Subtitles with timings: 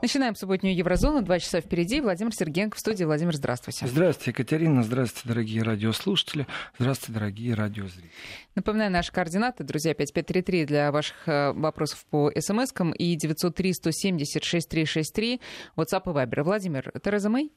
[0.00, 1.22] Начинаем субботнюю Еврозону.
[1.22, 2.00] Два часа впереди.
[2.00, 3.04] Владимир Сергеенко в студии.
[3.04, 3.86] Владимир, здравствуйте.
[3.86, 4.82] Здравствуйте, Екатерина.
[4.82, 6.46] Здравствуйте, дорогие радиослушатели.
[6.78, 8.10] Здравствуйте, дорогие радиозрители.
[8.54, 15.40] Напоминаю наши координаты, друзья, 5533 для ваших э, вопросов по смс-кам и 903-170-6363,
[15.76, 16.42] WhatsApp и Viber.
[16.42, 17.52] Владимир, Тереза Мэй?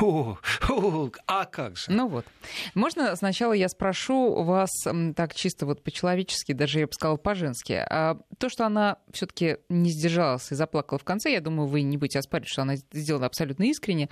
[0.00, 0.38] О,
[0.68, 1.86] о, а как же?
[1.88, 2.24] Ну вот.
[2.74, 4.70] Можно сначала я спрошу вас
[5.16, 7.72] так чисто вот по-человечески, даже я бы сказала по-женски.
[7.72, 11.82] А то, что она все таки не сдержалась и заплакала в конце, я думаю, вы
[11.82, 14.08] не будете оспаривать, что она сделала абсолютно искренне.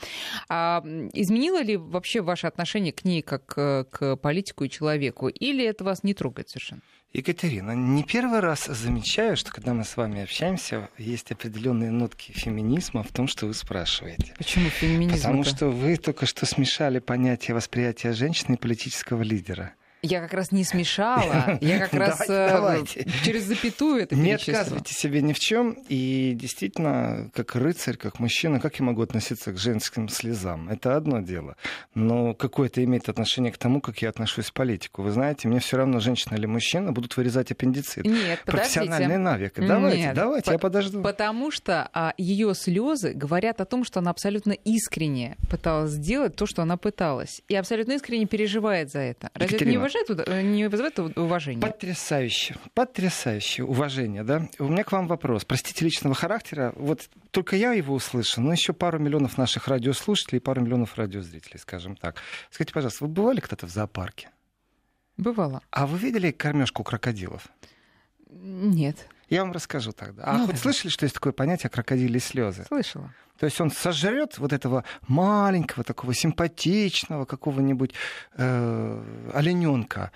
[0.49, 5.29] А изменило ли вообще ваше отношение к ней как э, к политику и человеку?
[5.29, 6.83] Или это вас не трогает совершенно?
[7.13, 13.03] Екатерина, не первый раз замечаю, что когда мы с вами общаемся, есть определенные нотки феминизма
[13.03, 14.35] в том, что вы спрашиваете.
[14.37, 15.17] Почему феминизм?
[15.17, 19.73] Потому что вы только что смешали понятие восприятия женщины и политического лидера.
[20.03, 22.85] Я как раз не смешала, я как раз э,
[23.25, 25.77] через запятую это Не отказывайте себе ни в чем.
[25.89, 30.69] И действительно, как рыцарь, как мужчина, как я могу относиться к женским слезам?
[30.69, 31.57] Это одно дело.
[31.95, 35.03] Но какое это имеет отношение к тому, как я отношусь к политику?
[35.03, 38.05] Вы знаете, мне все равно, женщина или мужчина, будут вырезать аппендицит.
[38.05, 39.55] Нет, Профессиональный навик.
[39.57, 41.03] Давайте, Нет, давайте, я подожду.
[41.03, 46.47] Потому что а, ее слезы говорят о том, что она абсолютно искренне пыталась сделать то,
[46.47, 47.43] что она пыталась.
[47.49, 49.31] И абсолютно искренне переживает за это.
[49.35, 51.61] Разве это не уважает, э, не вызывает уважения?
[51.61, 52.57] Потрясающе.
[52.75, 54.49] Потрясающе уважение, да?
[54.59, 55.45] У меня к вам вопрос.
[55.45, 56.73] Простите, личного характера.
[56.77, 61.59] Вот только я его услышал, но еще пару миллионов наших радиослушателей и пару миллионов радиозрителей,
[61.59, 62.17] скажем так.
[62.51, 64.31] Скажите, пожалуйста, вы бывали кто-то в зоопарке?
[65.17, 65.63] Бывало.
[65.71, 67.49] А вы видели кормежку крокодилов?
[68.31, 69.09] Нет.
[69.29, 70.25] Я вам расскажу тогда.
[70.25, 70.61] А ну, хоть да.
[70.61, 72.65] слышали, что есть такое понятие крокодили слезы?
[72.69, 73.13] Слышала.
[73.39, 77.93] То есть он сожрет вот этого маленького, такого симпатичного какого-нибудь
[78.37, 79.03] э,
[79.33, 80.11] олененка.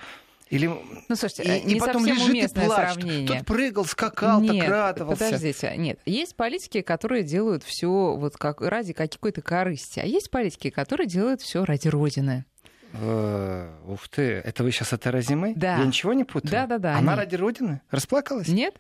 [0.50, 0.66] Или...
[0.66, 2.94] Ну, слушайте, и, не и потом лежит и плачет.
[2.94, 3.26] Сравнение.
[3.26, 5.24] Тут прыгал, скакал, нет, так радовался.
[5.24, 5.98] Подождите, нет.
[6.04, 11.40] Есть политики, которые делают все вот как ради какой-то корысти, а есть политики, которые делают
[11.40, 12.44] все ради Родины.
[12.92, 15.54] Э, ух ты, это вы сейчас от Эразимы?
[15.56, 15.78] Да.
[15.78, 16.50] Я ничего не путаю?
[16.50, 16.98] Да, да, да.
[16.98, 17.18] Она нет.
[17.18, 17.80] ради Родины?
[17.90, 18.48] Расплакалась?
[18.48, 18.74] Нет.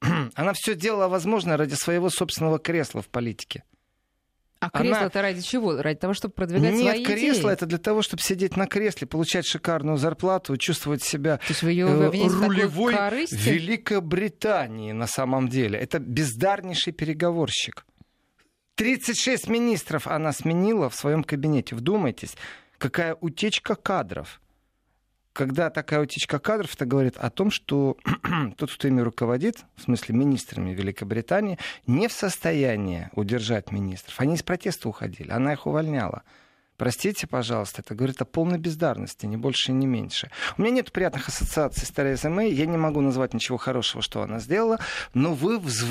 [0.34, 3.64] Она все делала возможное ради своего собственного кресла в политике.
[4.60, 5.80] А кресло-то ради чего?
[5.80, 7.52] Ради того, чтобы продвигать Нет, свои Нет, кресло идеи?
[7.52, 11.70] это для того, чтобы сидеть на кресле, получать шикарную зарплату, чувствовать себя То есть вы
[11.70, 12.94] ее э, рулевой
[13.30, 15.78] Великобритании на самом деле.
[15.78, 17.86] Это бездарнейший переговорщик.
[18.74, 21.76] 36 министров она сменила в своем кабинете.
[21.76, 22.36] Вдумайтесь,
[22.78, 24.40] какая утечка кадров
[25.32, 27.96] когда такая утечка кадров, это говорит о том, что
[28.56, 34.18] тот, кто ими руководит, в смысле министрами Великобритании, не в состоянии удержать министров.
[34.20, 36.22] Они из протеста уходили, она их увольняла.
[36.78, 40.30] Простите, пожалуйста, это говорит о полной бездарности, ни больше, ни меньше.
[40.56, 44.22] У меня нет приятных ассоциаций с Терезой Мэй, я не могу назвать ничего хорошего, что
[44.22, 44.78] она сделала,
[45.12, 45.84] но вы вз...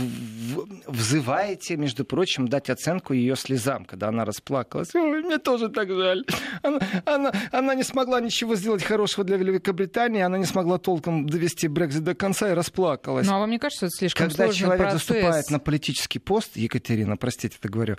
[0.87, 4.95] взываете, между прочим, дать оценку ее слезам, когда она расплакалась.
[4.95, 6.23] Ой, мне тоже так жаль.
[6.63, 11.67] Она, она, она не смогла ничего сделать хорошего для Великобритании, она не смогла толком довести
[11.67, 13.27] Брекзит до конца и расплакалась.
[13.27, 15.05] Ну, а вам не кажется, что это слишком Когда человек процесс?
[15.05, 17.97] заступает на политический пост, Екатерина, простите, это говорю,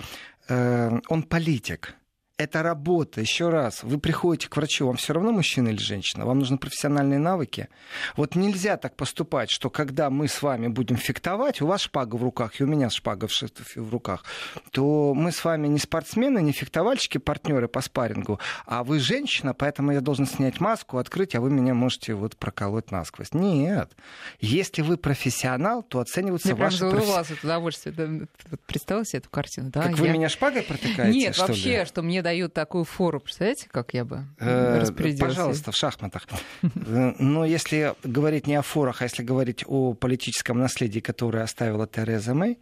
[0.49, 1.95] э, он политик
[2.39, 3.21] это работа.
[3.21, 7.19] Еще раз, вы приходите к врачу, вам все равно мужчина или женщина, вам нужны профессиональные
[7.19, 7.69] навыки.
[8.17, 12.23] Вот нельзя так поступать, что когда мы с вами будем фехтовать, у вас шпага в
[12.23, 14.25] руках, и у меня шпага в руках,
[14.71, 19.91] то мы с вами не спортсмены, не фехтовальщики, партнеры по спаррингу, а вы женщина, поэтому
[19.91, 23.33] я должен снять маску, открыть, а вы меня можете вот проколоть насквозь.
[23.33, 23.91] Нет.
[24.39, 26.79] Если вы профессионал, то оцениваются Мне ваши...
[26.79, 27.33] Прям профи...
[27.33, 28.29] от удовольствия.
[28.67, 29.71] Представила себе эту картину?
[29.71, 29.97] Да, как я...
[29.97, 31.19] вы меня шпагой протыкаете?
[31.19, 31.85] Нет, что вообще, ли?
[31.85, 33.21] что мне дают такую фору.
[33.21, 35.35] Представляете, как я бы распорядилась?
[35.35, 36.27] Пожалуйста, в шахматах.
[36.63, 42.35] Но если говорить не о форах, а если говорить о политическом наследии, которое оставила Тереза
[42.35, 42.59] Мэй,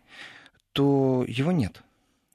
[0.73, 1.83] то его нет.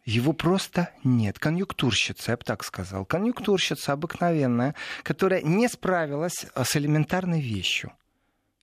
[0.03, 1.39] Его просто нет.
[1.39, 3.05] Конъюнктурщица, я бы так сказал.
[3.05, 7.93] Конъюнктурщица обыкновенная, которая не справилась с элементарной вещью.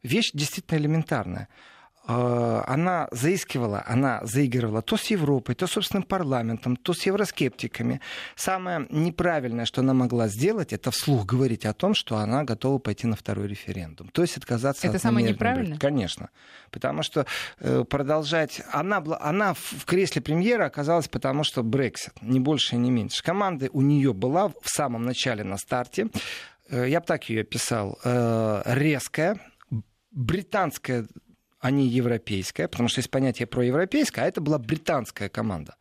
[0.03, 1.49] Вещь действительно элементарная
[2.09, 8.01] она заискивала, она заигрывала то с Европой, то с собственным парламентом, то с евроскептиками.
[8.35, 13.07] Самое неправильное, что она могла сделать, это вслух говорить о том, что она готова пойти
[13.07, 14.09] на второй референдум.
[14.09, 15.79] То есть отказаться это от самое неправильное?
[15.79, 16.31] Конечно.
[16.71, 17.27] Потому что
[17.61, 18.63] э, продолжать...
[18.73, 23.23] Она, она в кресле премьера оказалась потому, что Брексит, не больше не меньше.
[23.23, 26.09] Команда у нее была в самом начале на старте.
[26.71, 27.99] Э, я бы так ее описал.
[28.05, 29.39] Э, резкая,
[30.11, 31.07] британская
[31.61, 35.77] а не европейская, потому что есть понятие проевропейское, а это была британская команда.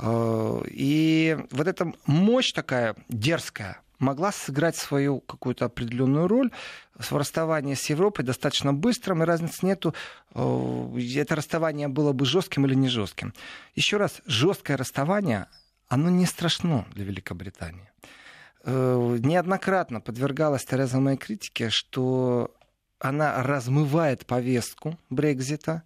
[0.00, 6.50] И вот эта мощь такая дерзкая, могла сыграть свою какую-то определенную роль
[6.94, 9.94] в расставании с Европой достаточно быстрым, и разницы нету,
[10.34, 13.34] э, это расставание было бы жестким или не жестким.
[13.74, 15.46] Еще раз, жесткое расставание,
[15.88, 17.90] оно не страшно для Великобритании.
[18.64, 22.54] Э, неоднократно подвергалась Тереза Мэй критике, что
[22.98, 25.82] она размывает повестку Брекзита,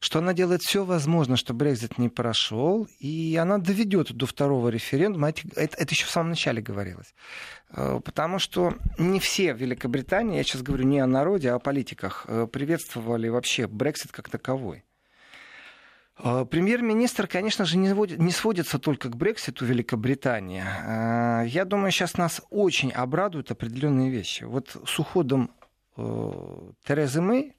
[0.00, 5.30] что она делает все возможное, чтобы Брекзит не прошел, и она доведет до второго референдума.
[5.30, 7.14] Это, это еще в самом начале говорилось.
[7.70, 11.58] Э, потому что не все в Великобритании, я сейчас говорю не о народе, а о
[11.58, 14.84] политиках, э, приветствовали вообще Брексит как таковой.
[16.18, 20.64] Э, премьер-министр, конечно же, не, сводит, не сводится только к Брекситу Великобритании.
[21.48, 24.44] Я думаю, сейчас нас очень обрадуют определенные вещи.
[24.44, 25.50] Вот с уходом
[25.96, 27.56] Терезы Мэй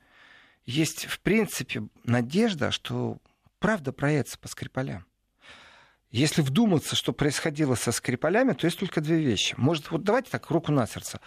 [0.66, 3.20] есть, в принципе, надежда, что
[3.60, 5.06] правда проявится по Скрипалям.
[6.12, 9.54] Если вдуматься, что происходило со Скрипалями, то есть только две вещи.
[9.58, 11.20] Может, вот давайте так, руку на сердце.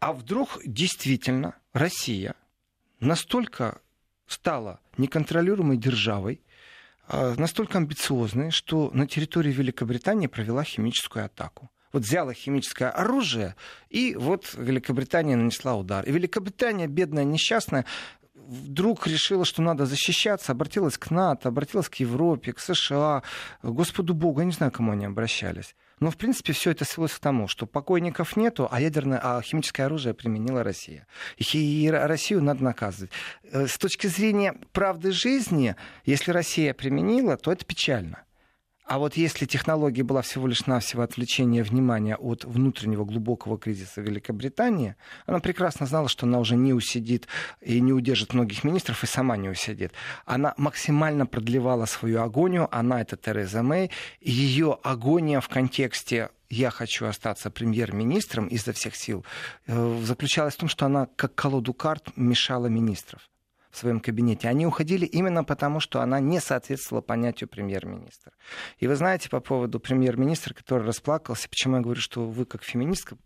[0.00, 2.34] А вдруг действительно Россия
[2.98, 3.80] настолько
[4.26, 6.42] стала неконтролируемой державой,
[7.06, 11.70] а, настолько амбициозной, что на территории Великобритании провела химическую атаку.
[11.92, 13.54] Вот взяла химическое оружие,
[13.90, 16.04] и вот Великобритания нанесла удар.
[16.04, 17.84] И Великобритания, бедная, несчастная,
[18.34, 23.22] вдруг решила, что надо защищаться, обратилась к НАТО, обратилась к Европе, к США,
[23.62, 25.74] к Господу Богу, я не знаю, к кому они обращались.
[26.00, 29.84] Но, в принципе, все это свелось к тому, что покойников нету, а ядерное, а химическое
[29.84, 31.06] оружие применила Россия.
[31.36, 33.12] И Россию надо наказывать.
[33.44, 38.24] Э, с точки зрения правды жизни, если Россия применила, то это печально.
[38.84, 44.96] А вот если технология была всего лишь навсего отвлечение внимания от внутреннего глубокого кризиса Великобритании,
[45.24, 47.28] она прекрасно знала, что она уже не усидит
[47.60, 49.92] и не удержит многих министров, и сама не усидит.
[50.26, 53.90] Она максимально продлевала свою агонию, она это Тереза Мэй,
[54.20, 59.24] и ее агония в контексте я хочу остаться премьер-министром изо всех сил,
[59.66, 63.31] э, заключалась в том, что она как колоду карт мешала министров
[63.72, 68.32] в своем кабинете, они уходили именно потому, что она не соответствовала понятию премьер-министра.
[68.78, 73.16] И вы знаете по поводу премьер-министра, который расплакался, почему я говорю, что вы как феминистка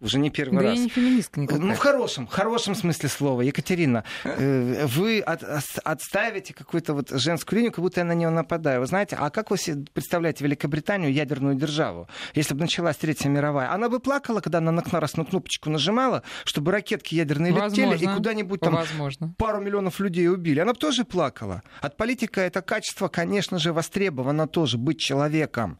[0.00, 0.76] уже не первый да раз.
[0.76, 1.64] я не феминистка никакая.
[1.64, 3.40] Ну, в хорошем, в хорошем смысле слова.
[3.40, 5.42] Екатерина, э, вы от,
[5.82, 8.80] отставите какую-то вот женскую линию, как будто я на нее нападаю.
[8.80, 12.06] Вы знаете, а как вы себе представляете Великобританию ядерную державу?
[12.34, 16.70] Если бы началась Третья мировая, она бы плакала, когда она на красную кнопочку нажимала, чтобы
[16.70, 18.10] ракетки ядерные летели Возможно.
[18.10, 19.34] и куда-нибудь там Возможно.
[19.38, 20.60] пару миллионов людей убили.
[20.60, 21.62] Она бы тоже плакала.
[21.80, 25.78] От политика это качество, конечно же, востребовано тоже, быть человеком.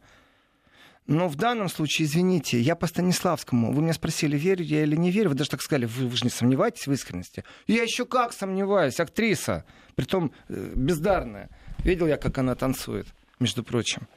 [1.07, 5.11] Но в данном случае, извините, я по Станиславскому, вы меня спросили, верю я или не
[5.11, 7.43] верю, вы даже так сказали, вы, вы же не сомневаетесь в искренности.
[7.67, 11.49] Я еще как сомневаюсь, актриса, притом э, бездарная.
[11.79, 13.07] Видел я, как она танцует,
[13.39, 14.07] между прочим.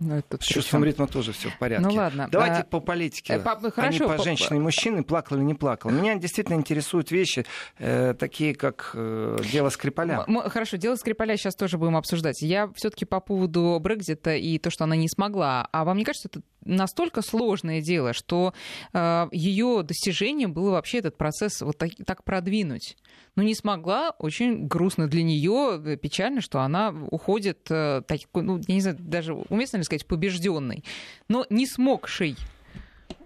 [0.00, 1.86] Ну, это С чувством ритма тоже все в порядке.
[1.86, 2.26] Ну ладно.
[2.32, 3.38] Давайте а, по политике.
[3.38, 5.90] По, хорошо, а не по, по женщине и мужчине, плакал или не плакал.
[5.90, 7.44] Меня действительно интересуют вещи,
[7.78, 10.24] э, такие как э, дело Скрипаля.
[10.26, 12.40] М- хорошо, дело Скрипаля сейчас тоже будем обсуждать.
[12.40, 15.68] Я все-таки по поводу Брекзита и то, что она не смогла.
[15.70, 18.54] А вам не кажется, это настолько сложное дело, что
[18.94, 22.96] э, ее достижение было вообще этот процесс вот так, так продвинуть?
[23.36, 28.60] Ну, не смогла, очень грустно для нее, э, печально, что она уходит, э, так, ну,
[28.66, 30.84] я не знаю, даже уместно ли сказать, побежденной,
[31.28, 32.36] но не смогшей.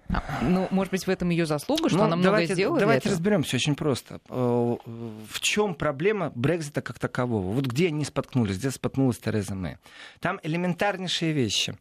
[0.08, 2.80] А, ну, может быть, в этом ее заслуга, что ну, она давайте, много сделала.
[2.80, 4.20] Давайте разберемся очень просто.
[4.28, 7.52] Э, в чем проблема Брекзита как такового?
[7.52, 9.76] Вот где они споткнулись, где споткнулась Тереза Мэй?
[10.20, 11.76] Там элементарнейшие вещи.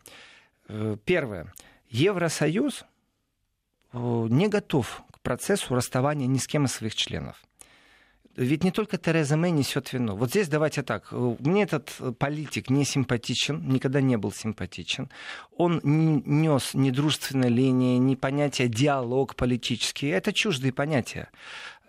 [1.05, 1.53] Первое.
[1.89, 2.85] Евросоюз
[3.93, 7.43] не готов к процессу расставания ни с кем из своих членов
[8.35, 10.15] ведь не только Тереза Мэй несет вину.
[10.15, 11.11] Вот здесь давайте так.
[11.11, 15.09] Мне этот политик не симпатичен, никогда не был симпатичен.
[15.55, 20.07] Он не нес ни дружественной линии, ни понятия диалог политический.
[20.07, 21.29] Это чуждые понятия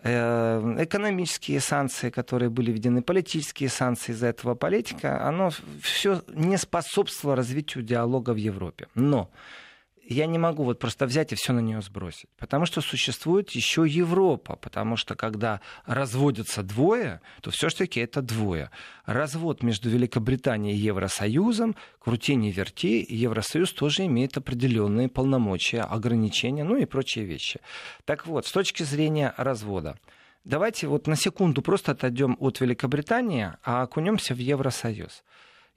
[0.03, 5.49] э, экономические санкции, которые были введены, политические санкции из-за этого политика, оно
[5.81, 8.87] все не способствовало развитию диалога в Европе.
[8.93, 9.29] Но
[10.07, 12.29] я не могу вот просто взять и все на нее сбросить.
[12.37, 14.55] Потому что существует еще Европа.
[14.55, 18.69] Потому что когда разводятся двое, то все-таки это двое.
[19.05, 26.77] Развод между Великобританией и Евросоюзом, крути не верти, Евросоюз тоже имеет определенные полномочия, ограничения, ну
[26.77, 27.59] и прочие вещи.
[28.05, 29.97] Так вот, с точки зрения развода.
[30.43, 35.23] Давайте вот на секунду просто отойдем от Великобритании, а окунемся в Евросоюз.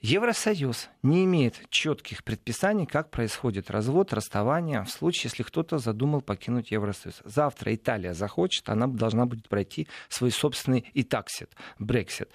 [0.00, 6.70] Евросоюз не имеет четких предписаний, как происходит развод, расставание в случае, если кто-то задумал покинуть
[6.70, 7.20] Евросоюз.
[7.24, 11.50] Завтра Италия захочет, она должна будет пройти свой собственный итаксит,
[11.80, 12.30] Брексит.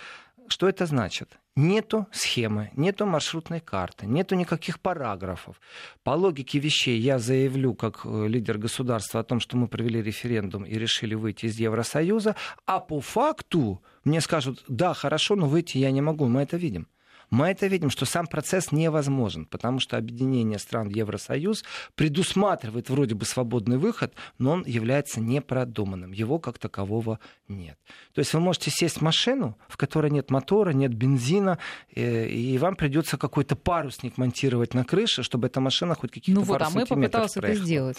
[0.49, 1.39] Что это значит?
[1.55, 5.61] Нету схемы, нету маршрутной карты, нету никаких параграфов.
[6.03, 10.65] По логике вещей я заявлю как э, лидер государства о том, что мы провели референдум
[10.65, 15.91] и решили выйти из Евросоюза, а по факту мне скажут, да, хорошо, но выйти я
[15.91, 16.87] не могу, мы это видим.
[17.33, 21.63] Мы это видим, что сам процесс невозможен, потому что объединение стран в Евросоюз
[21.95, 26.11] предусматривает вроде бы свободный выход, но он является непродуманным.
[26.11, 27.79] Его как такового нет.
[28.13, 31.57] То есть вы можете сесть в машину, в которой нет мотора, нет бензина,
[31.95, 36.45] э, и вам придется какой-то парусник монтировать на крыше, чтобы эта машина хоть какие-то Ну
[36.45, 37.97] вот, а мы попытались это сделать.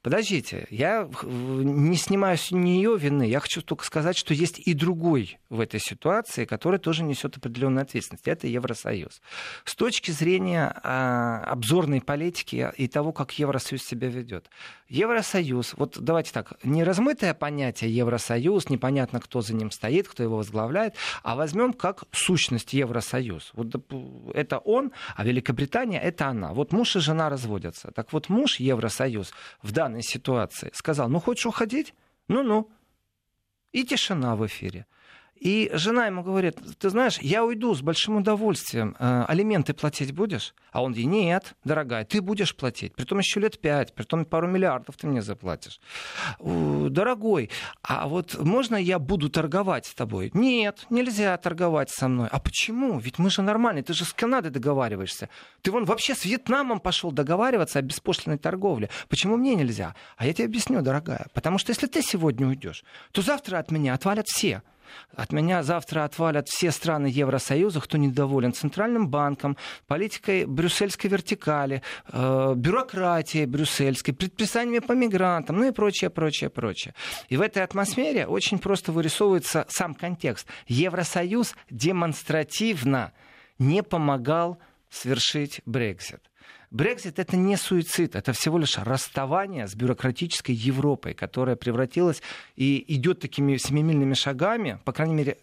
[0.00, 5.40] Подождите, я не снимаю с нее вины, я хочу только сказать, что есть и другой
[5.48, 8.28] в этой ситуации, который тоже несет определенную ответственность.
[8.28, 8.75] Это Евросоюз.
[9.64, 14.50] С точки зрения а, обзорной политики и того, как Евросоюз себя ведет.
[14.88, 20.36] Евросоюз, вот давайте так, не размытое понятие Евросоюз, непонятно, кто за ним стоит, кто его
[20.36, 23.50] возглавляет, а возьмем как сущность Евросоюз.
[23.54, 23.74] Вот
[24.34, 26.52] это он, а Великобритания это она.
[26.52, 27.90] Вот муж и жена разводятся.
[27.90, 31.94] Так вот муж Евросоюз в данной ситуации сказал, ну хочешь уходить?
[32.28, 32.70] Ну-ну.
[33.72, 34.86] И тишина в эфире.
[35.38, 40.54] И жена ему говорит, ты знаешь, я уйду с большим удовольствием, э, алименты платить будешь?
[40.72, 44.96] А он ей, нет, дорогая, ты будешь платить, притом еще лет пять, притом пару миллиардов
[44.96, 45.80] ты мне заплатишь.
[46.40, 47.50] Дорогой,
[47.82, 50.30] а вот можно я буду торговать с тобой?
[50.32, 52.28] Нет, нельзя торговать со мной.
[52.30, 52.98] А почему?
[52.98, 55.28] Ведь мы же нормальные, ты же с Канадой договариваешься.
[55.62, 58.88] Ты вон вообще с Вьетнамом пошел договариваться о беспошлиной торговле.
[59.08, 59.94] Почему мне нельзя?
[60.16, 63.94] А я тебе объясню, дорогая, потому что если ты сегодня уйдешь, то завтра от меня
[63.94, 64.62] отвалят все.
[65.14, 72.54] От меня завтра отвалят все страны Евросоюза, кто недоволен Центральным банком, политикой брюссельской вертикали, э,
[72.56, 76.94] бюрократией брюссельской, предписаниями по мигрантам, ну и прочее, прочее, прочее.
[77.28, 80.46] И в этой атмосфере очень просто вырисовывается сам контекст.
[80.66, 83.12] Евросоюз демонстративно
[83.58, 84.58] не помогал
[84.90, 86.20] свершить Брексит.
[86.70, 92.22] Брексит это не суицид, это всего лишь расставание с бюрократической Европой, которая превратилась
[92.56, 95.38] и идет такими семимильными шагами, по крайней мере,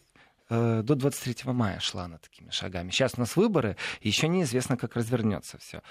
[0.49, 2.91] э, до 23 мая шла она такими шагами.
[2.91, 5.81] Сейчас у нас выборы, еще неизвестно, как развернется все.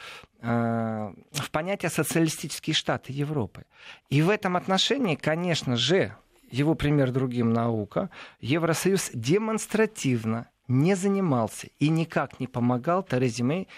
[0.40, 3.64] Э, в понятие социалистические штаты Европы.
[4.10, 6.14] И в этом отношении, конечно же,
[6.50, 8.10] его пример другим наука,
[8.40, 13.68] Евросоюз демонстративно не занимался и никак не помогал Терезе Мэй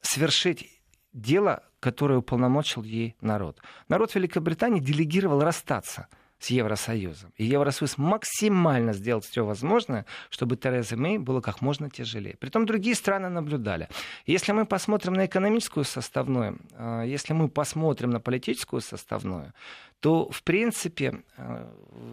[0.00, 0.80] свершить
[1.12, 3.60] дело, которое уполномочил ей народ.
[3.88, 6.08] Народ Великобритании делегировал расстаться
[6.40, 7.32] с Евросоюзом.
[7.36, 12.36] И Евросоюз максимально сделал все возможное, чтобы Тереза Мэй было как можно тяжелее.
[12.38, 13.88] Притом другие страны наблюдали.
[14.24, 19.52] Если мы посмотрим на экономическую составную, э, если мы посмотрим на политическую составную,
[20.00, 21.66] то, в принципе, э,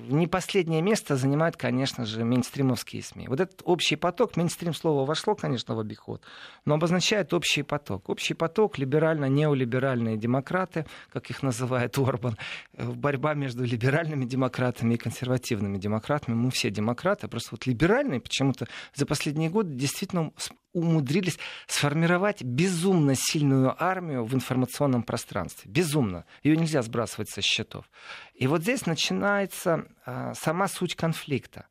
[0.09, 3.27] не последнее место занимают, конечно же, мейнстримовские СМИ.
[3.29, 6.21] Вот этот общий поток, мейнстрим слово вошло, конечно, в обиход,
[6.65, 8.09] но обозначает общий поток.
[8.09, 12.37] Общий поток либерально-неолиберальные демократы, как их называет Орбан,
[12.73, 16.35] э, борьба между либеральными демократами и консервативными демократами.
[16.35, 20.33] Мы все демократы, просто вот либеральные почему-то за последние годы действительно
[20.77, 25.71] умудрились сформировать безумно сильную армию в информационном пространстве.
[25.71, 26.25] Безумно.
[26.43, 27.89] Ее нельзя сбрасывать со счетов.
[28.33, 31.67] И вот здесь начинается а, сама суть конфликта.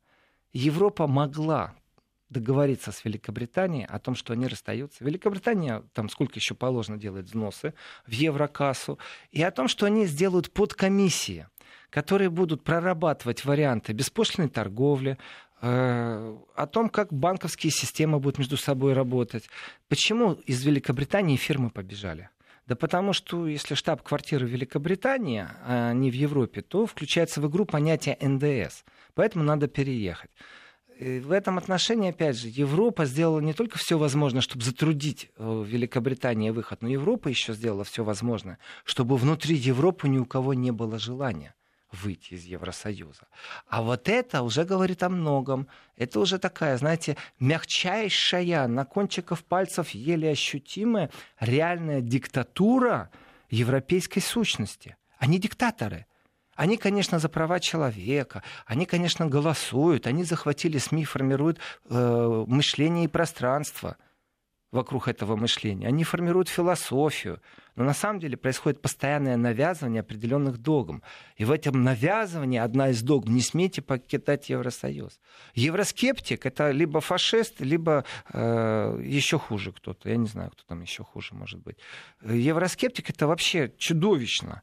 [0.53, 1.75] Европа могла
[2.29, 5.03] договориться с Великобританией о том, что они расстаются.
[5.03, 7.73] Великобритания, там сколько еще положено, делает взносы
[8.05, 8.99] в еврокассу,
[9.31, 11.47] и о том, что они сделают подкомиссии,
[11.89, 15.17] которые будут прорабатывать варианты беспошлиной торговли,
[15.59, 19.49] о том, как банковские системы будут между собой работать.
[19.89, 22.29] Почему из Великобритании фирмы побежали?
[22.67, 27.65] Да потому что если штаб-квартира в Великобритании, а не в Европе, то включается в игру
[27.65, 28.83] понятие НДС.
[29.15, 30.29] Поэтому надо переехать.
[30.99, 35.63] И в этом отношении, опять же, Европа сделала не только все возможное, чтобы затрудить э,
[35.65, 40.71] Великобритании выход, но Европа еще сделала все возможное, чтобы внутри Европы ни у кого не
[40.71, 41.53] было желания
[41.91, 43.27] выйти из Евросоюза.
[43.67, 45.67] А вот это уже говорит о многом.
[45.95, 53.09] Это уже такая, знаете, мягчайшая, на кончиков пальцев еле ощутимая реальная диктатура
[53.49, 54.97] европейской сущности.
[55.17, 56.05] Они диктаторы.
[56.55, 63.07] Они, конечно, за права человека, они, конечно, голосуют, они захватили СМИ, формируют э, мышление и
[63.07, 63.97] пространство–
[64.77, 65.87] вокруг этого мышления.
[65.87, 67.41] Они формируют философию.
[67.75, 71.03] Но на самом деле происходит постоянное навязывание определенных догм.
[71.35, 75.19] И в этом навязывании одна из догм не смейте покидать Евросоюз.
[75.55, 78.03] Евроскептик это либо фашист, либо
[78.33, 80.09] э, еще хуже кто-то.
[80.09, 81.77] Я не знаю, кто там еще хуже может быть.
[82.23, 84.61] Евроскептик это вообще чудовищно.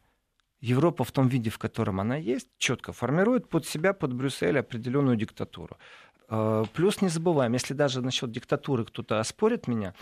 [0.65, 5.17] Европа в том виде, в котором она есть, четко формирует под себя, под Брюссель определенную
[5.17, 5.77] диктатуру.
[6.35, 9.95] Э, плюс не забываем, если даже насчет диктатуры кто-то оспорит меня,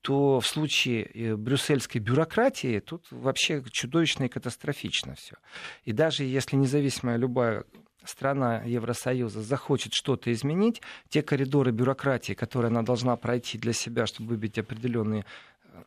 [0.00, 5.36] то в случае э, брюссельской бюрократии тут вообще чудовищно и катастрофично все.
[5.84, 7.64] И даже если независимая любая
[8.04, 14.30] страна Евросоюза захочет что-то изменить, те коридоры бюрократии, которые она должна пройти для себя, чтобы
[14.30, 15.24] выбить определенные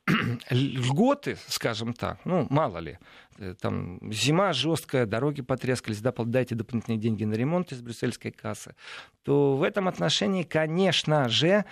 [0.49, 2.99] льготы, скажем так, ну, мало ли,
[3.59, 8.75] там зима жесткая, дороги потрескались, да, дайте дополнительные деньги на ремонт из брюссельской кассы,
[9.23, 11.65] то в этом отношении, конечно же,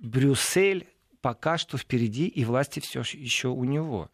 [0.00, 0.88] Брюссель
[1.20, 4.10] пока что впереди, и власти все еще у него.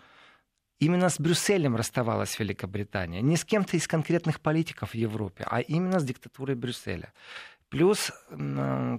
[0.79, 3.21] Именно с Брюсселем расставалась Великобритания.
[3.21, 7.13] Не с кем-то из конкретных политиков в Европе, а именно с диктатурой Брюсселя.
[7.69, 8.13] Плюс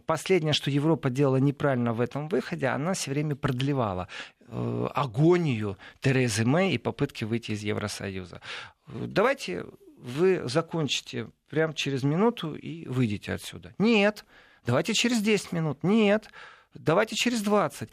[0.05, 4.07] последнее, что Европа делала неправильно в этом выходе, она все время продлевала
[4.41, 8.41] э, агонию Терезы Мэй и попытки выйти из Евросоюза.
[8.87, 9.65] Давайте
[9.97, 13.73] вы закончите прямо через минуту и выйдете отсюда.
[13.79, 14.23] Нет.
[14.65, 15.83] Давайте через 10 минут.
[15.83, 16.29] Нет.
[16.75, 17.89] Давайте через 20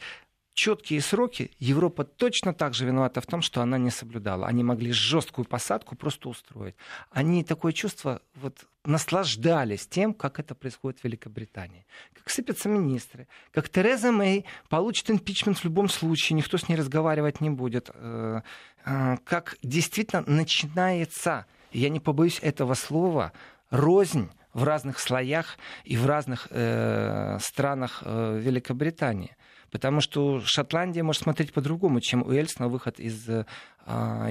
[0.57, 4.47] четкие сроки, Европа точно так же виновата в том, что она не соблюдала.
[4.47, 6.75] Они могли жесткую посадку просто устроить.
[7.11, 11.85] Они такое чувство вот наслаждались тем, как это происходит в Великобритании.
[12.13, 17.39] Как сыпятся министры, как Тереза Мэй получит импичмент в любом случае, никто с ней разговаривать
[17.39, 17.91] не будет.
[17.93, 18.41] Э,
[18.83, 23.31] э, как действительно начинается, я не побоюсь этого слова,
[23.69, 29.37] рознь в разных слоях и в разных э, странах э, Великобритании.
[29.71, 33.45] Потому что Шотландия может смотреть по-другому, чем Уэльс на выход из э,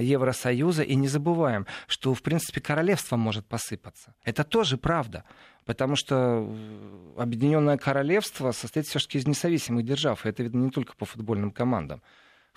[0.01, 0.83] Евросоюза.
[0.83, 4.13] И не забываем, что, в принципе, королевство может посыпаться.
[4.23, 5.23] Это тоже правда.
[5.65, 10.25] Потому что э, Объединенное Королевство состоит все-таки из независимых держав.
[10.25, 12.01] И это видно не только по футбольным командам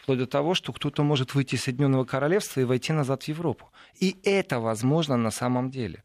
[0.02, 3.70] вплоть до того, что кто-то может выйти из Соединенного Королевства и войти назад в Европу.
[3.98, 6.02] И это возможно на самом деле.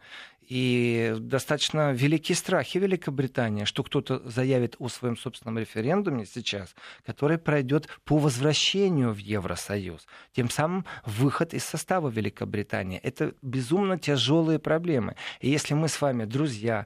[0.47, 7.87] И достаточно великие страхи Великобритании, что кто-то заявит о своем собственном референдуме сейчас, который пройдет
[8.03, 10.05] по возвращению в Евросоюз.
[10.33, 12.99] Тем самым выход из состава Великобритании.
[12.99, 15.15] Это безумно тяжелые проблемы.
[15.39, 16.85] И если мы с вами друзья,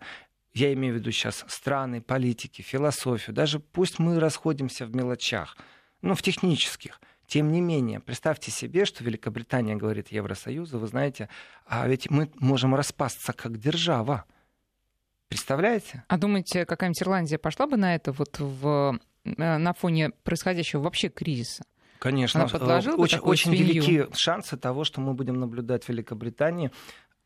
[0.53, 5.57] я имею в виду сейчас страны, политики, философию, даже пусть мы расходимся в мелочах,
[6.01, 11.29] ну, в технических, тем не менее, представьте себе, что Великобритания говорит Евросоюзу, вы знаете,
[11.67, 14.25] а ведь мы можем распасться как держава.
[15.27, 16.03] Представляете?
[16.07, 21.09] А думаете, какая-нибудь Ирландия пошла бы на это вот в, э, на фоне происходящего вообще
[21.09, 21.63] кризиса?
[21.99, 22.45] Конечно.
[22.45, 26.71] Очень, очень велики шансы того, что мы будем наблюдать в Великобритании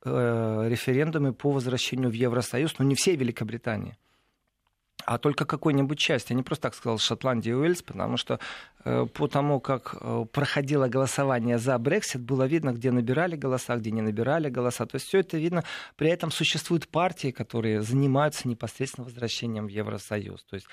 [0.03, 3.97] э, референдумы по возвращению в Евросоюз, но не всей Великобритании
[5.05, 6.31] а только какой-нибудь части.
[6.31, 8.39] Я не просто так сказал Шотландия и Уэльс, потому что
[8.85, 13.91] э, по тому, как э, проходило голосование за Брексит, было видно, где набирали голоса, где
[13.91, 14.85] не набирали голоса.
[14.85, 15.63] То есть все это видно.
[15.95, 20.43] При этом существуют партии, которые занимаются непосредственно возвращением в Евросоюз.
[20.43, 20.67] То есть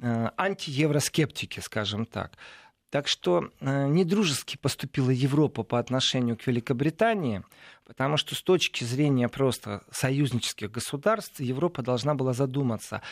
[0.00, 2.32] э, антиевроскептики, скажем так.
[2.90, 7.42] Так что э, недружески поступила Европа по отношению к Великобритании,
[7.84, 13.02] потому что с точки зрения просто союзнических государств Европа должна была задуматься,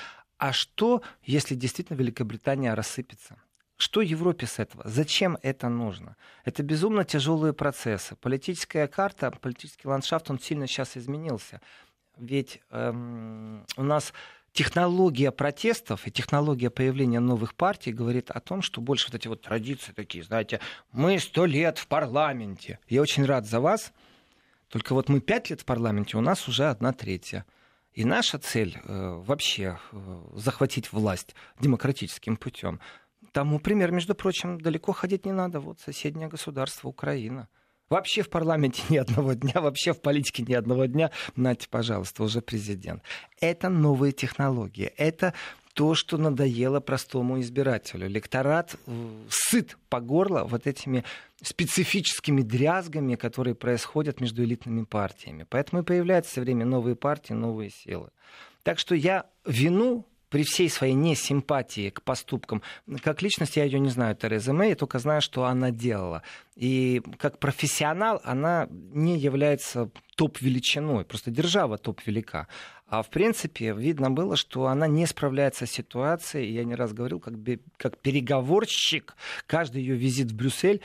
[0.44, 3.38] а что, если действительно Великобритания рассыпется?
[3.78, 4.82] Что Европе с этого?
[4.84, 6.16] Зачем это нужно?
[6.44, 8.14] Это безумно тяжелые процессы.
[8.16, 11.62] Политическая карта, политический ландшафт, он сильно сейчас изменился.
[12.18, 14.12] Ведь эм, у нас
[14.52, 19.40] технология протестов и технология появления новых партий говорит о том, что больше вот эти вот
[19.40, 20.60] традиции такие, знаете,
[20.92, 22.80] мы сто лет в парламенте.
[22.86, 23.94] Я очень рад за вас.
[24.68, 27.46] Только вот мы пять лет в парламенте, у нас уже одна третья.
[27.94, 32.80] И наша цель э, вообще э, захватить власть демократическим путем.
[33.32, 35.60] Тому пример, между прочим, далеко ходить не надо.
[35.60, 37.48] Вот соседнее государство Украина.
[37.88, 41.12] Вообще в парламенте ни одного дня, вообще в политике ни одного дня.
[41.36, 43.02] Нате, пожалуйста, уже президент.
[43.40, 44.86] Это новые технологии.
[44.96, 45.32] Это
[45.74, 48.06] то, что надоело простому избирателю.
[48.06, 51.04] Электорат э, сыт по горло вот этими
[51.42, 55.46] специфическими дрязгами, которые происходят между элитными партиями.
[55.48, 58.10] Поэтому и появляются все время новые партии, новые силы.
[58.62, 62.60] Так что я вину при всей своей несимпатии к поступкам,
[63.02, 66.22] как личность я ее не знаю, Тереза Мэй, я только знаю, что она делала.
[66.56, 72.48] И как профессионал она не является топ-величиной, просто держава топ-велика.
[72.86, 76.52] А в принципе видно было, что она не справляется с ситуацией.
[76.52, 77.34] Я не раз говорил, как,
[77.76, 79.16] как переговорщик,
[79.46, 80.82] каждый ее визит в Брюссель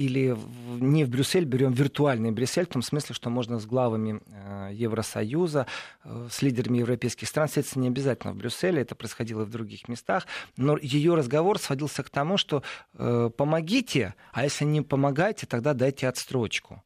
[0.00, 0.34] или
[0.80, 5.66] не в Брюссель, берем виртуальный Брюссель, в том смысле, что можно с главами э, Евросоюза,
[6.04, 9.88] э, с лидерами европейских стран встретиться не обязательно в Брюсселе, это происходило и в других
[9.88, 12.62] местах, но ее разговор сводился к тому, что
[12.94, 16.82] э, помогите, а если не помогаете, тогда дайте отстрочку.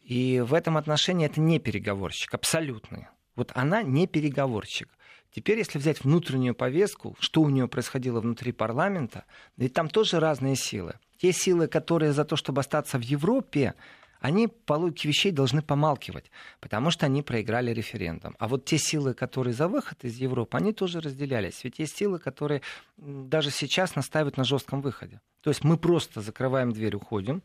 [0.00, 3.08] И в этом отношении это не переговорщик, абсолютный.
[3.36, 4.88] Вот она не переговорщик.
[5.30, 9.24] Теперь, если взять внутреннюю повестку, что у нее происходило внутри парламента,
[9.56, 10.94] ведь там тоже разные силы.
[11.18, 13.74] Те силы, которые за то, чтобы остаться в Европе,
[14.20, 18.36] они по логике вещей должны помалкивать, потому что они проиграли референдум.
[18.38, 21.62] А вот те силы, которые за выход из Европы, они тоже разделялись.
[21.64, 22.62] Ведь есть силы, которые
[22.96, 25.20] даже сейчас настаивают на жестком выходе.
[25.42, 27.42] То есть мы просто закрываем дверь, уходим,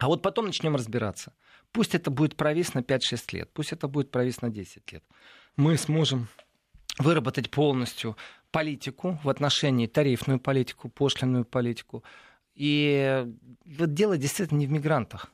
[0.00, 1.32] а вот потом начнем разбираться.
[1.72, 5.04] Пусть это будет провис на 5-6 лет, пусть это будет провис на 10 лет.
[5.56, 6.28] Мы сможем
[6.98, 8.16] выработать полностью
[8.50, 12.02] политику в отношении тарифную политику, пошлинную политику.
[12.54, 13.26] И
[13.66, 15.30] вот дело действительно не в мигрантах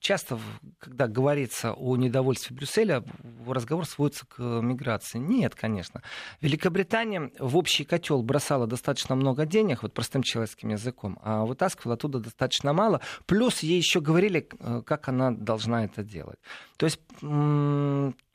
[0.00, 0.38] часто,
[0.78, 3.04] когда говорится о недовольстве Брюсселя,
[3.46, 5.18] разговор сводится к миграции.
[5.18, 6.02] Нет, конечно.
[6.40, 12.20] Великобритания в общий котел бросала достаточно много денег, вот простым человеческим языком, а вытаскивала оттуда
[12.20, 13.00] достаточно мало.
[13.26, 16.38] Плюс ей еще говорили, э, как она должна это делать.
[16.76, 17.00] То есть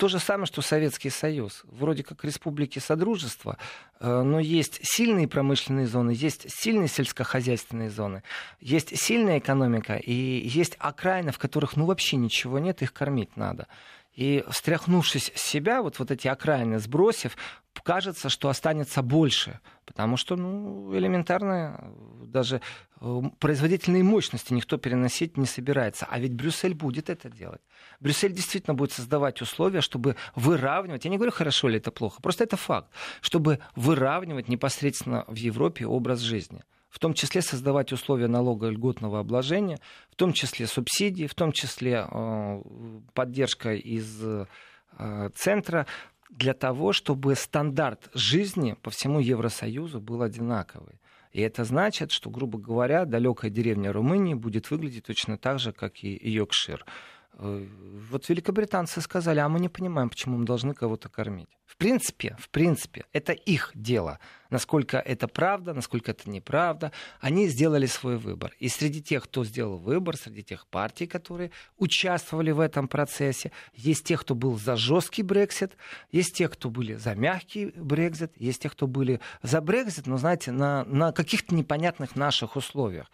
[0.04, 1.62] то же самое, что Советский Союз.
[1.64, 3.58] Вроде как республики Содружества,
[4.02, 8.22] э, но есть сильные промышленные зоны, есть сильные сельскохозяйственные зоны,
[8.60, 13.68] есть сильная экономика и есть окраины, в которых ну вообще ничего нет, их кормить надо.
[14.14, 17.36] И встряхнувшись с себя, вот, вот эти окраины сбросив,
[17.84, 19.60] кажется, что останется больше.
[19.86, 22.62] Потому что ну, элементарно даже
[23.02, 26.08] э, производительные мощности никто переносить не собирается.
[26.10, 27.62] А ведь Брюссель будет это делать.
[28.00, 32.44] Брюссель действительно будет создавать условия, чтобы выравнивать, я не говорю, хорошо ли это плохо, просто
[32.44, 32.90] это факт,
[33.22, 39.80] чтобы выравнивать непосредственно в Европе образ жизни в том числе создавать условия налога льготного обложения,
[40.12, 42.62] в том числе субсидии, в том числе э,
[43.16, 44.46] поддержка из э,
[45.34, 45.88] центра
[46.30, 51.02] для того, чтобы стандарт жизни по всему Евросоюзу был одинаковый.
[51.32, 56.04] И это значит, что, грубо говоря, далекая деревня Румынии будет выглядеть точно так же, как
[56.04, 56.86] и Йоркшир.
[57.40, 57.66] Э,
[58.10, 61.50] вот великобританцы сказали, а мы не понимаем, почему мы должны кого-то кормить.
[61.66, 64.20] В принципе, в принципе, это их дело.
[64.52, 66.92] Насколько это правда, насколько это неправда.
[67.20, 68.54] Они сделали свой выбор.
[68.60, 74.04] И среди тех, кто сделал выбор, среди тех партий, которые участвовали в этом процессе, есть
[74.04, 75.76] те, кто был за жесткий Брексит,
[76.12, 80.52] есть те, кто были за мягкий Брексит, есть те, кто были за Брексит, но, знаете,
[80.52, 83.10] на, на каких-то непонятных наших условиях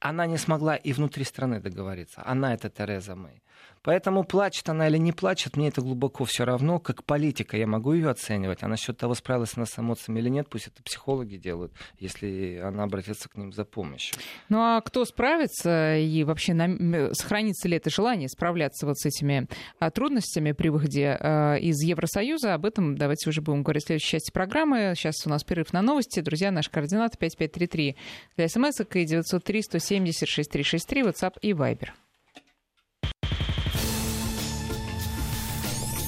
[0.00, 2.22] она не смогла и внутри страны договориться.
[2.24, 3.42] Она это Тереза Мэй.
[3.86, 6.80] Поэтому плачет она или не плачет, мне это глубоко все равно.
[6.80, 8.64] Как политика я могу ее оценивать.
[8.64, 12.82] А насчет того, справилась она с эмоциями или нет, пусть это психологи делают, если она
[12.82, 14.16] обратится к ним за помощью.
[14.48, 17.14] Ну а кто справится и вообще нам...
[17.14, 19.46] сохранится ли это желание справляться вот с этими
[19.78, 22.54] а, трудностями при выходе а, из Евросоюза?
[22.54, 24.94] Об этом давайте уже будем говорить в следующей части программы.
[24.96, 26.18] Сейчас у нас перерыв на новости.
[26.18, 27.96] Друзья, наш координат 5533
[28.36, 31.90] для смс и 903 170 6363 WhatsApp и Viber.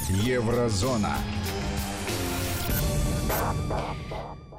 [0.08, 1.16] Еврозона.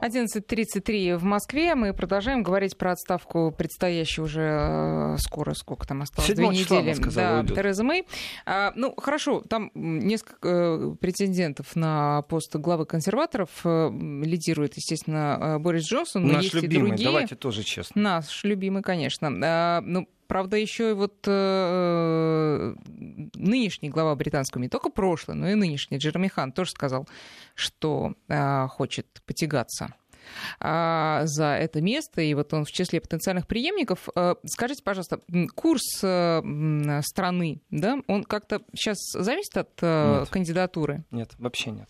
[0.02, 1.76] 11.33 в Москве.
[1.76, 6.94] Мы продолжаем говорить про отставку предстоящей уже э, скоро, сколько там осталось, две недели.
[6.94, 8.06] Сказала, да, Тереза Мэй.
[8.46, 13.90] А, ну, хорошо, там несколько э, претендентов на пост главы консерваторов э,
[14.24, 16.28] лидирует, естественно, Борис Джонсон.
[16.28, 17.10] Но Наш есть любимый, и другие.
[17.10, 18.02] давайте тоже честно.
[18.02, 19.30] Наш любимый, конечно.
[19.44, 22.76] А, ну, Правда, еще и вот э,
[23.34, 27.08] нынешний глава британского, не только прошлый, но и нынешний Джереми Хан тоже сказал,
[27.56, 29.96] что э, хочет потягаться
[30.60, 34.08] э, за это место, и вот он в числе потенциальных преемников.
[34.16, 35.20] Э, скажите, пожалуйста,
[35.56, 40.30] курс э, страны, да, он как-то сейчас зависит от нет.
[40.30, 41.06] кандидатуры?
[41.10, 41.90] Нет, вообще нет.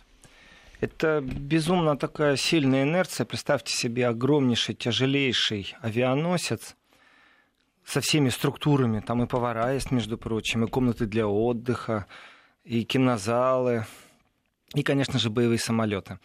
[0.80, 3.26] Это безумно такая сильная инерция.
[3.26, 6.78] Представьте себе огромнейший, тяжелейший авианосец,
[7.90, 9.00] со всеми структурами.
[9.00, 12.06] Там и повара есть, между прочим, и комнаты для отдыха,
[12.64, 13.86] и кинозалы,
[14.76, 16.20] и, конечно же, боевые самолеты.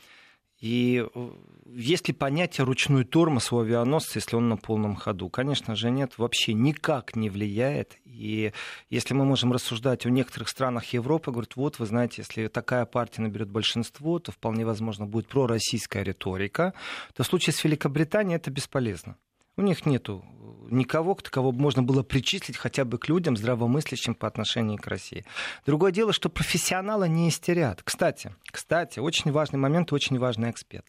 [0.61, 1.31] И э,
[1.75, 5.31] есть ли понятие ручной тормоз у авианосца, если он на полном ходу?
[5.31, 7.99] Конечно же нет, вообще никак не влияет.
[8.05, 8.53] И
[8.91, 13.23] если мы можем рассуждать о некоторых странах Европы, говорят, вот, вы знаете, если такая партия
[13.23, 16.75] наберет большинство, то вполне возможно будет пророссийская риторика,
[17.15, 19.17] то в случае с Великобританией это бесполезно.
[19.57, 20.25] У них нету
[20.71, 25.25] никого, кого бы можно было причислить хотя бы к людям, здравомыслящим по отношению к России.
[25.67, 27.83] Другое дело, что профессионалы не истерят.
[27.83, 30.87] Кстати, кстати, очень важный момент очень важный эксперт.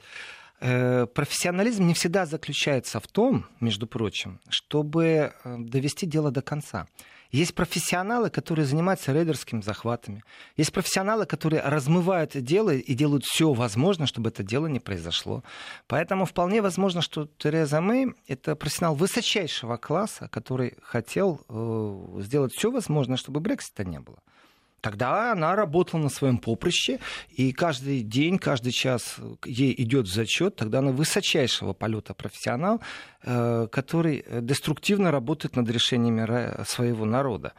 [0.61, 6.87] Э, профессионализм не всегда заключается в том, между прочим, чтобы э, довести дело до конца.
[7.35, 10.23] Есть профессионалы, которые занимаются рейдерскими захватами.
[10.55, 15.43] Есть профессионалы, которые размывают дело и делают все возможное, чтобы это дело не произошло.
[15.87, 22.71] Поэтому вполне возможно, что Тереза Мэй— это профессионал высочайшего класса, который хотел э, сделать все
[22.71, 24.19] возможное, чтобы Брексита не было.
[24.85, 26.99] Тогда она работала на своем поприще,
[27.31, 32.79] и каждый день, каждый час ей идет зачет, тогда она высочайшего полета профессионал,
[33.23, 37.53] э, который деструктивно работает над решениями своего народа.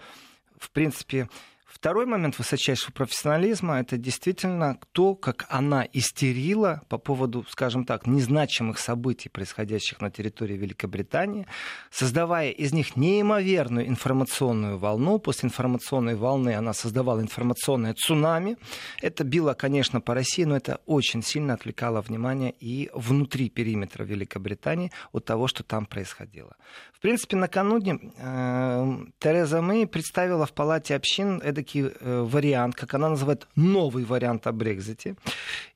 [0.56, 1.28] В принципе,
[1.76, 8.78] Второй момент высочайшего профессионализма– это действительно то, как она истерила по поводу, скажем так, незначимых
[8.78, 11.46] событий, происходящих на территории Великобритании,
[11.90, 15.18] создавая из них неимоверную информационную волну.
[15.18, 18.56] После информационной волны она создавала информационное цунами.
[19.02, 24.92] Это било, конечно, по России, но это очень сильно отвлекало внимание и внутри периметра Великобритании
[25.12, 26.56] от того, что там происходило.
[26.94, 33.08] В принципе, накануне э, Тереза Мэй представила в Палате общин эдакий э, вариант, как она
[33.10, 35.16] называет, новый вариант о Брекзите.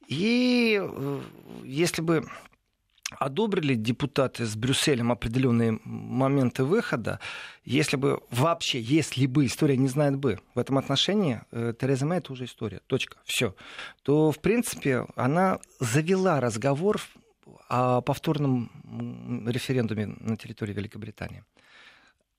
[0.08, 1.20] И э,
[1.64, 2.24] если бы
[3.18, 7.18] одобрили депутаты с Брюсселем определенные моменты выхода,
[7.64, 12.18] если бы вообще, если бы, история не знает бы, в этом отношении э, Тереза Мэй
[12.18, 13.54] это уже история, точка, все,
[14.02, 17.00] то, в принципе, она завела разговор
[17.68, 18.70] о повторном
[19.46, 21.44] референдуме на территории Великобритании.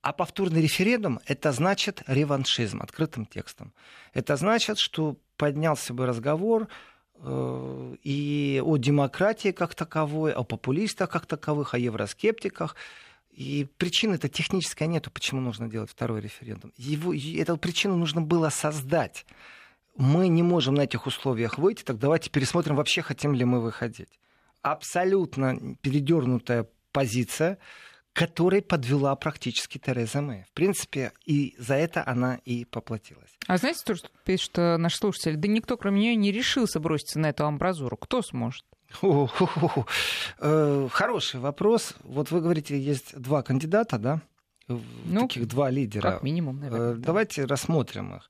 [0.02, 3.74] А повторный референдум– это значит реваншизм, открытым текстом.
[4.14, 6.68] Это значит, что поднялся бы разговор
[7.16, 12.76] э, и о демократии как таковой, о популистах как таковых, о евроскептиках.
[13.32, 16.74] И причины-то технической нету, почему нужно делать второй референдум.
[16.78, 19.26] Его, эту причину нужно было создать.
[19.96, 24.10] Мы не можем на этих условиях выйти, так давайте пересмотрим, вообще хотим ли мы выходить
[24.62, 27.58] абсолютно передернутая позиция,
[28.14, 30.44] которой подвела практически Тереза Мэй.
[30.44, 33.32] В принципе, и за это она и поплатилась.
[33.48, 35.38] А знаете, то, что пишет наш слушатель?
[35.38, 37.98] Да никто, кроме нее, не решился броситься на эту амбразуру.
[37.98, 38.66] Кто сможет?
[40.40, 41.96] Э, хороший вопрос.
[42.04, 44.22] Вот вы говорите, есть два кандидата, да?
[44.68, 46.02] Ну, Таких два лидера.
[46.02, 46.94] Как минимум, наверное.
[46.94, 47.48] Э, давайте да.
[47.48, 48.30] рассмотрим их.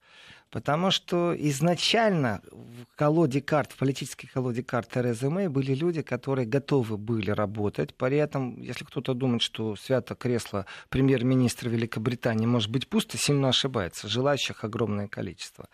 [0.52, 6.46] Потому что изначально в колоде карт, в политической колоде карт Терезы Мэй были люди, которые
[6.46, 7.96] готовы были работать.
[7.96, 14.10] При этом, если кто-то думает, что свято кресло премьер-министра Великобритании может быть пусто, сильно ошибается.
[14.10, 15.70] Желающих огромное количество.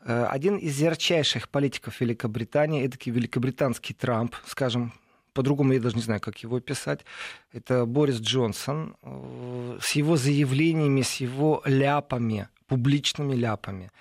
[0.00, 4.94] Э, один из ярчайших политиков Великобритании, это великобританский Трамп, скажем,
[5.34, 7.04] по-другому я даже не знаю, как его писать.
[7.52, 13.92] Это Борис Джонсон э, с его заявлениями, с его ляпами публичными ляпами.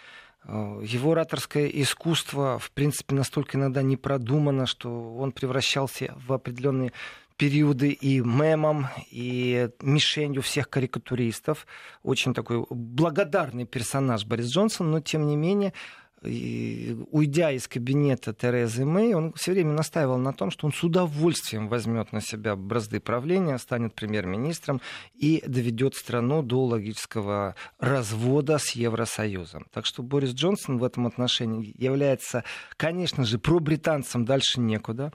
[0.46, 6.92] Э, его ораторское искусство, в принципе, настолько иногда не продумано, что он превращался в определенные
[7.38, 11.68] периоды и мемом, и мишенью всех карикатуристов.
[12.02, 15.74] Очень такой благодарный персонаж Борис Джонсон, но тем не менее
[16.24, 21.68] уйдя из кабинета Терезы Мэй, он все время настаивал на том, что он с удовольствием
[21.68, 24.82] возьмет на себя бразды правления, станет премьер-министром
[25.16, 29.68] и доведет страну до логического развода с Евросоюзом.
[29.72, 32.44] Так что Борис Джонсон в этом отношении является,
[32.78, 35.12] конечно же, пробританцем дальше некуда.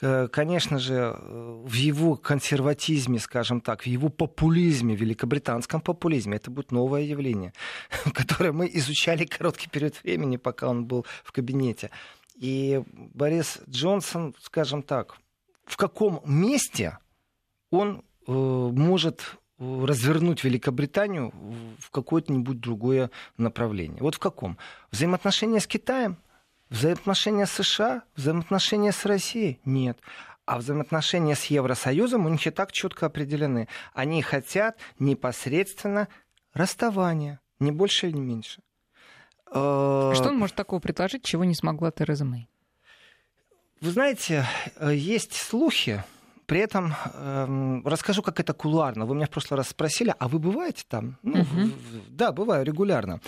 [0.00, 6.70] Э, конечно же, в его консерватизме, скажем так, в его популизме, великобританском популизме, это будет
[6.70, 7.52] новое явление,
[8.14, 11.90] которое мы изучали короткий период времени, пока он был в кабинете.
[12.36, 12.82] И
[13.14, 15.16] Борис Джонсон, скажем так,
[15.64, 16.98] в каком месте
[17.70, 21.32] он э, может развернуть Великобританию
[21.80, 24.00] в какое-нибудь другое направление.
[24.00, 24.56] Вот в каком?
[24.92, 26.16] Взаимоотношения с Китаем
[26.70, 29.60] Взаимоотношения с США, взаимоотношения с Россией?
[29.64, 29.98] Нет.
[30.44, 33.68] А взаимоотношения с Евросоюзом у них и так четко определены.
[33.94, 36.08] Они хотят непосредственно
[36.52, 38.62] расставания, не больше и не меньше.
[39.46, 42.48] Э, Что он может такого предложить, чего не смогла Тереза Мэй?
[43.80, 44.44] Вы знаете,
[44.76, 46.02] э, есть слухи,
[46.48, 49.04] при этом э, расскажу, как это кулуарно.
[49.04, 51.18] Вы меня в прошлый раз спросили, а вы бываете там?
[51.22, 51.70] Ну, угу.
[52.08, 53.20] Да, бываю регулярно.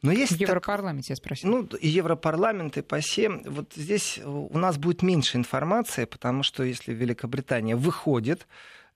[0.00, 1.10] Но есть в Европарламенте так...
[1.10, 1.50] я спросила.
[1.50, 3.30] Ну, и Европарламент, и ПАСЕ.
[3.46, 8.46] Вот здесь у нас будет меньше информации, потому что если Великобритания выходит,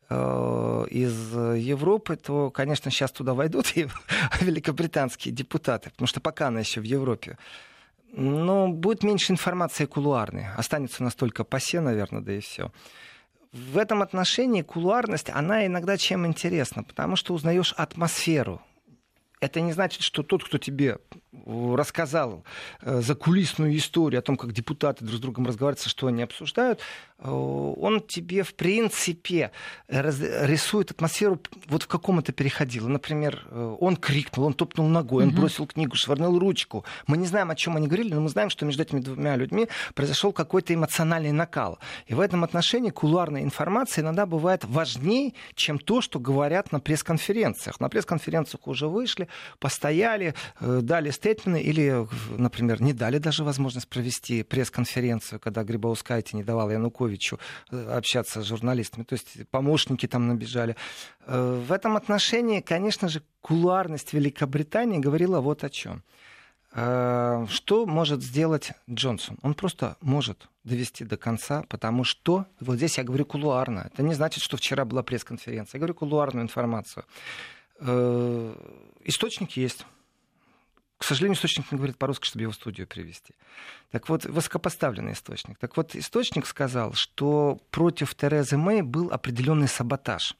[0.08, 3.88] э, из Европы, то, конечно, сейчас туда войдут и
[4.40, 7.36] великобританские депутаты, потому что пока она еще в Европе.
[8.12, 10.46] Но будет меньше информации кулуарной.
[10.56, 12.70] Останется настолько пасе, наверное, да и все
[13.52, 18.62] в этом отношении кулуарность, она иногда чем интересна, потому что узнаешь атмосферу.
[19.40, 20.98] Это не значит, что тот, кто тебе
[21.32, 22.44] э, рассказал
[22.80, 26.78] э, закулисную историю о том, как депутаты друг с другом разговаривают, что они обсуждают,
[27.30, 29.52] он тебе, в принципе,
[29.88, 32.88] рисует атмосферу, вот в каком это переходило.
[32.88, 36.84] Например, э, он крикнул, он топнул ногой, он бросил книгу, швырнул ручку.
[37.06, 39.68] Мы не знаем, о чем они говорили, но мы знаем, что между этими двумя людьми
[39.94, 41.78] произошел какой-то эмоциональный накал.
[42.06, 47.80] И в этом отношении кулуарная информация иногда бывает важнее, чем то, что говорят на пресс-конференциях.
[47.80, 49.28] На пресс-конференциях уже вышли,
[49.60, 52.06] постояли, э, дали стейтмены или,
[52.36, 57.38] например, не дали даже возможность провести пресс-конференцию, когда Грибаускайте не давал Януковичу Януковичу
[57.70, 59.04] э, общаться с журналистами.
[59.04, 60.76] То есть помощники там набежали.
[61.26, 66.02] Э, в этом отношении, конечно же, кулуарность Великобритании говорила вот о чем.
[66.74, 69.38] Э, что может сделать Джонсон?
[69.42, 74.14] Он просто может довести до конца, потому что, вот здесь я говорю кулуарно, это не
[74.14, 77.04] значит, что вчера была пресс-конференция, я говорю кулуарную информацию.
[79.04, 79.84] Источник есть.
[81.02, 83.34] К сожалению, источник не говорит по-русски, чтобы его в студию привести.
[83.90, 85.58] Так вот, высокопоставленный источник.
[85.58, 90.36] Так вот, источник сказал, что против Терезы Мэй был определенный саботаж.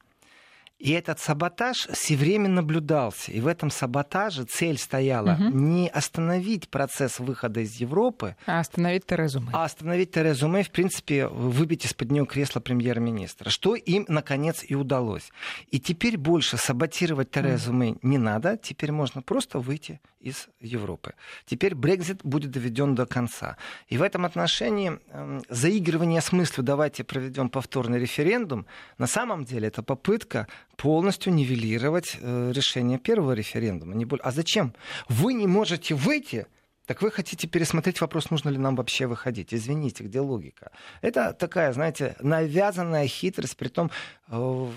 [0.83, 3.31] И этот саботаж все время наблюдался.
[3.31, 5.57] И в этом саботаже цель стояла угу.
[5.57, 9.51] не остановить процесс выхода из Европы, а остановить Терезу Мэй.
[9.53, 13.49] А остановить Терезу Мэй, в принципе, выбить из-под нее кресло премьер-министра.
[13.49, 15.31] Что им, наконец, и удалось.
[15.71, 17.79] И теперь больше саботировать Терезу угу.
[17.79, 18.57] Мэй не надо.
[18.57, 21.15] Теперь можно просто выйти из Европы.
[21.47, 23.57] Теперь Брекзит будет доведен до конца.
[23.89, 28.67] И в этом отношении э, заигрывание смысла «давайте проведем повторный референдум»
[28.99, 30.47] на самом деле это попытка
[30.83, 33.95] полностью нивелировать э, решение первого референдума.
[34.21, 34.75] А зачем?
[35.09, 36.47] Вы не можете выйти,
[36.87, 39.55] так вы хотите пересмотреть вопрос, нужно ли нам вообще выходить?
[39.55, 40.73] Извините, где логика?
[41.01, 43.93] Это такая, знаете, навязанная хитрость, при том,
[44.27, 44.71] э,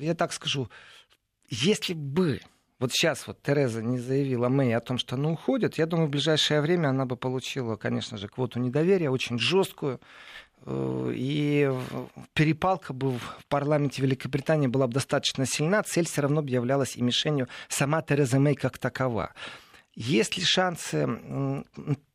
[0.00, 0.70] я так скажу,
[1.50, 2.40] если бы
[2.78, 6.10] вот сейчас вот Тереза не заявила Мэй о том, что она уходит, я думаю, в
[6.10, 10.00] ближайшее время она бы получила, конечно же, квоту недоверия, очень жесткую.
[10.66, 11.70] Э, и
[12.34, 17.02] перепалка бы в парламенте Великобритании была бы достаточно сильна, цель все равно бы являлась и
[17.02, 19.32] мишенью сама Тереза Мэй как такова.
[19.94, 21.64] Есть ли шансы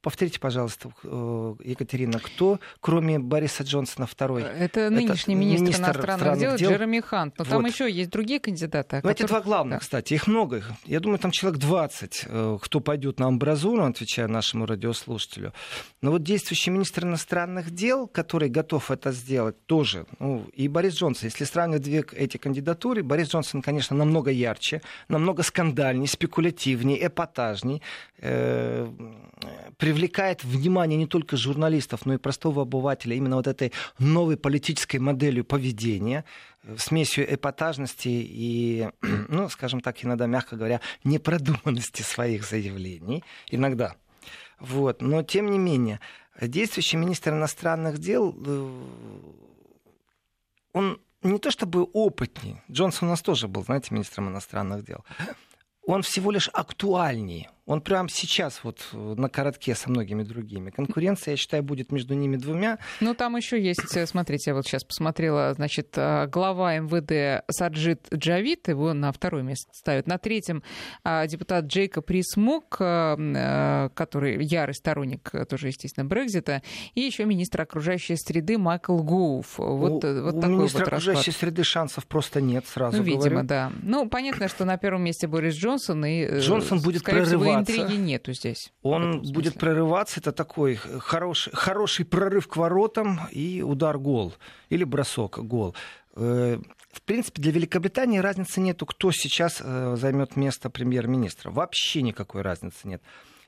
[0.04, 4.44] Повторите, пожалуйста, э, Екатерина, кто, кроме Бориса Джонсона, второй?
[4.44, 7.38] Это нынешний Это министр, министр иностранных дел, дел Джереми Хант.
[7.38, 7.50] Но вот.
[7.50, 8.98] там еще есть другие кандидаты.
[8.98, 9.20] Ну, которых...
[9.22, 9.80] Эти два главных, да.
[9.80, 10.62] кстати, их много.
[10.84, 15.54] Я думаю, там человек 20, э, кто пойдет на амбразуру, отвечая нашему радиослушателю.
[16.02, 20.06] Но вот действующий министр иностранных дел, который готов это сделать, тоже.
[20.20, 21.30] Ну, и Борис Джонсон.
[21.30, 27.82] Если сравнивать две эти кандидатуры, Борис Джонсон, конечно, намного ярче, намного скандальней, спекулятивней, эпатажней.
[28.18, 28.90] Э,
[29.94, 35.46] привлекает внимание не только журналистов, но и простого обывателя именно вот этой новой политической моделью
[35.46, 36.26] поведения,
[36.64, 38.90] э, смесью эпатажности и,
[39.30, 43.24] ну, скажем так, иногда, мягко говоря, непродуманности своих заявлений.
[43.52, 43.96] Иногда.
[44.60, 45.02] Вот.
[45.02, 46.00] Но, тем не менее,
[46.42, 48.80] действующий министр иностранных дел, э,
[50.74, 55.06] он не то чтобы опытнее, Джонсон у нас тоже был, знаете, министром иностранных дел,
[55.86, 57.53] он всего лишь актуальнее.
[57.66, 60.70] Он прямо сейчас вот э, на коротке со многими другими.
[60.70, 62.78] Конкуренция, я считаю, будет между ними двумя.
[63.00, 68.08] Ну, там еще есть, э, смотрите, я вот сейчас посмотрела, значит, э, глава МВД Саджит
[68.14, 70.08] Джавид, его на второе место ставят.
[70.08, 70.62] На третьем
[71.28, 76.62] депутат Джейкоб Рисмук, который ярый сторонник тоже, естественно, Брекзита,
[76.96, 79.58] и еще министр окружающей среды Майкл Гуф.
[79.58, 81.36] Вот, у, вот у такой министра вот окружающей расклад.
[81.36, 83.48] среды шансов просто нет, сразу Ну, видимо, говорю.
[83.48, 83.72] да.
[83.82, 88.72] Ну, понятно, что на первом месте Борис Джонсон, и, Джонсон будет прорываться интриги нету здесь.
[88.82, 94.34] Он будет прорываться, это такой хороший, хороший прорыв к воротам и удар гол.
[94.70, 95.76] Или бросок гол.
[96.16, 96.60] Э,
[96.92, 101.50] в принципе, для Великобритании разницы нету, кто сейчас э, займет место премьер-министра.
[101.50, 103.02] Вообще никакой разницы нет.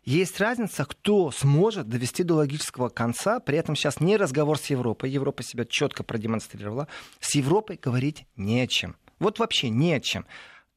[0.03, 5.09] Есть разница, кто сможет довести до логического конца, при этом сейчас не разговор с Европой.
[5.09, 6.87] Европа себя четко продемонстрировала.
[7.19, 8.95] С Европой говорить не о чем.
[9.19, 10.25] Вот вообще не о чем.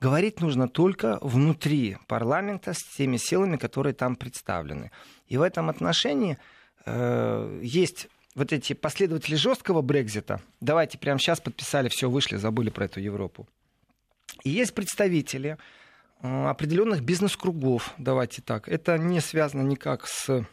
[0.00, 4.92] Говорить нужно только внутри парламента с теми силами, которые там представлены.
[5.26, 6.38] И в этом отношении
[6.86, 10.40] э, есть вот эти последователи жесткого Брекзита.
[10.60, 13.48] Давайте прямо сейчас подписали, все, вышли, забыли про эту Европу.
[14.44, 15.58] И есть представители
[16.22, 18.68] э, определенных бизнес-кругов, давайте так.
[18.68, 20.46] Это не связано никак с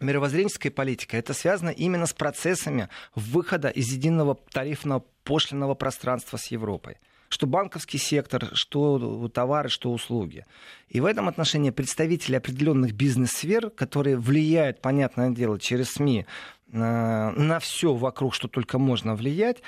[0.00, 6.96] мировоззренческой политикой, это связано именно с процессами выхода из единого тарифного пошлиного пространства с Европой
[7.32, 10.44] что банковский сектор, что товары, что услуги.
[10.88, 16.26] И в этом отношении представители определенных бизнес-сфер, которые влияют, понятное дело, через СМИ
[16.66, 19.62] на, на все вокруг, что только можно влиять,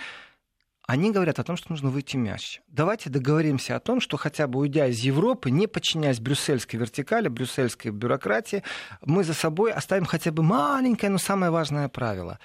[0.86, 2.60] они говорят о том, что нужно выйти мягче.
[2.68, 7.90] Давайте договоримся о том, что хотя бы уйдя из Европы, не подчиняясь брюссельской вертикали, брюссельской
[7.90, 8.62] бюрократии,
[9.00, 12.38] мы за собой оставим хотя бы маленькое, но самое важное правило.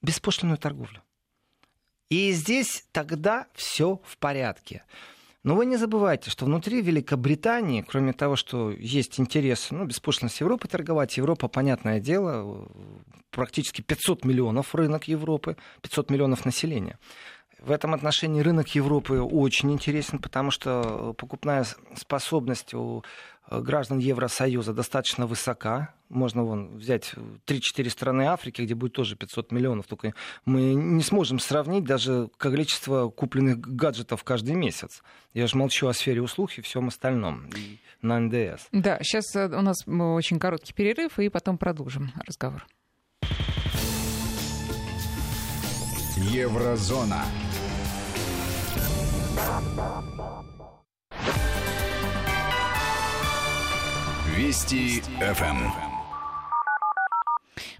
[0.00, 1.02] беспошлинную торговлю.
[2.12, 4.84] И здесь тогда все в порядке.
[5.44, 10.38] Но вы не забывайте, что внутри Великобритании, кроме того, что есть интерес, ну, беспошлинно с
[10.38, 12.68] Европой торговать, Европа, понятное дело,
[13.30, 16.98] практически 500 миллионов рынок Европы, 500 миллионов населения.
[17.58, 21.64] В этом отношении рынок Европы очень интересен, потому что покупная
[21.96, 23.04] способность у
[23.60, 25.94] граждан Евросоюза достаточно высока.
[26.08, 27.14] Можно вон, взять
[27.46, 29.86] 3-4 страны Африки, где будет тоже 500 миллионов.
[29.86, 35.02] Только мы не сможем сравнить даже количество купленных гаджетов каждый месяц.
[35.34, 37.48] Я же молчу о сфере услуг и всем остальном
[38.02, 38.66] на НДС.
[38.72, 42.66] Да, сейчас э, у нас очень короткий перерыв, и потом продолжим разговор.
[46.16, 47.24] Еврозона.
[54.36, 55.92] Вести ФМ.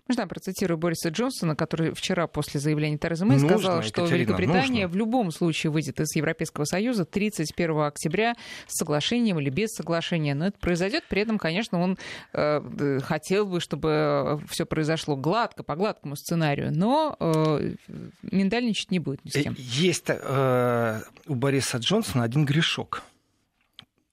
[0.06, 4.82] Можно я процитирую Бориса Джонсона, который вчера после заявления Терезы Мэй сказал, что Екатерина, Великобритания
[4.82, 4.88] нужно.
[4.88, 8.34] в любом случае выйдет из Европейского Союза 31 октября
[8.66, 10.34] с соглашением или без соглашения.
[10.34, 11.04] Но это произойдет.
[11.08, 11.96] При этом, конечно, он
[12.34, 16.70] э, хотел бы, чтобы все произошло гладко, по гладкому сценарию.
[16.70, 17.76] Но э,
[18.22, 19.54] миндальничать не будет ни с кем.
[19.56, 23.02] Есть э, у Бориса Джонсона один грешок.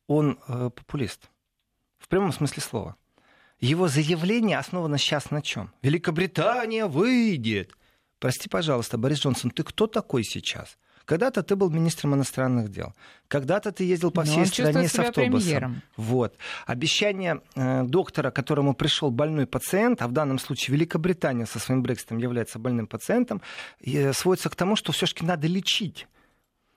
[0.08, 1.30] Он э, популист.
[2.10, 2.96] В прямом смысле слова.
[3.60, 5.70] Его заявление основано сейчас на чем?
[5.84, 7.74] Великобритания выйдет.
[8.18, 10.80] Прости, пожалуйста, Борис Джонсон, ты кто такой сейчас?
[11.06, 12.96] Когда-то ты был министром иностранных дел.
[13.28, 15.40] Когда-то ты ездил по всей стране с автобусом.
[15.40, 15.82] Премьером.
[15.98, 16.36] Вот.
[16.66, 22.18] Обещание э, доктора, которому пришел больной пациент, а в данном случае Великобритания со своим Брекситом
[22.18, 23.44] является больным пациентом,
[23.86, 26.08] э, сводится к тому, что все-таки надо лечить.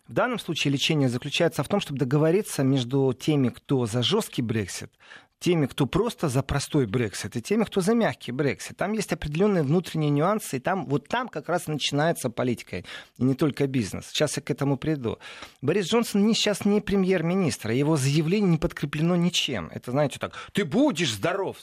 [0.08, 4.90] В данном случае лечение заключается в том, чтобы договориться между теми, кто за жесткий Брексит,
[5.38, 8.76] теми, кто просто за простой Брексит, и теми, кто за мягкий Брексит.
[8.76, 12.84] Там есть определенные внутренние нюансы, и там, вот там как раз начинается политика, и
[13.18, 14.06] не только бизнес.
[14.06, 15.18] Сейчас я к этому приду.
[15.60, 19.68] Борис Джонсон не, сейчас не премьер-министр, а его заявление не подкреплено ничем.
[19.72, 21.56] Это, знаете, так, ты будешь здоров.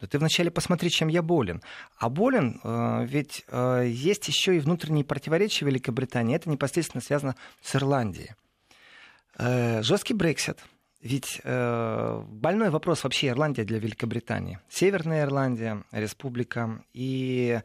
[0.00, 1.62] Да ты вначале посмотри, чем я болен.
[1.98, 6.36] А болен, э, ведь э, есть еще и внутренние противоречия Великобритании.
[6.36, 8.34] Это непосредственно связано с Ирландией.
[9.38, 10.58] Э, жесткий Брексит–
[11.02, 14.58] ведь э, больной вопрос вообще Ирландия для Великобритании.
[14.68, 16.84] Северная Ирландия, республика.
[16.92, 17.60] И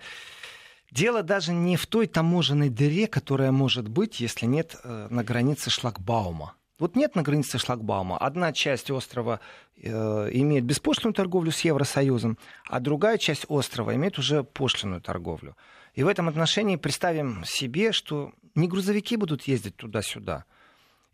[0.90, 5.70] дело даже не в той таможенной дыре, которая может быть, если нет э, на границе
[5.70, 6.56] шлагбаума.
[6.78, 8.18] Вот нет на границе шлагбаума.
[8.18, 9.40] Одна часть острова
[9.78, 9.90] э,
[10.34, 15.56] имеет беспошлинную торговлю с Евросоюзом, а другая часть острова имеет уже пошлинную торговлю.
[15.94, 20.44] И в этом отношении представим себе, что не грузовики будут ездить туда-сюда,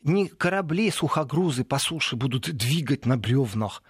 [0.01, 3.83] не корабли сухогрузы по суше будут двигать на бревнах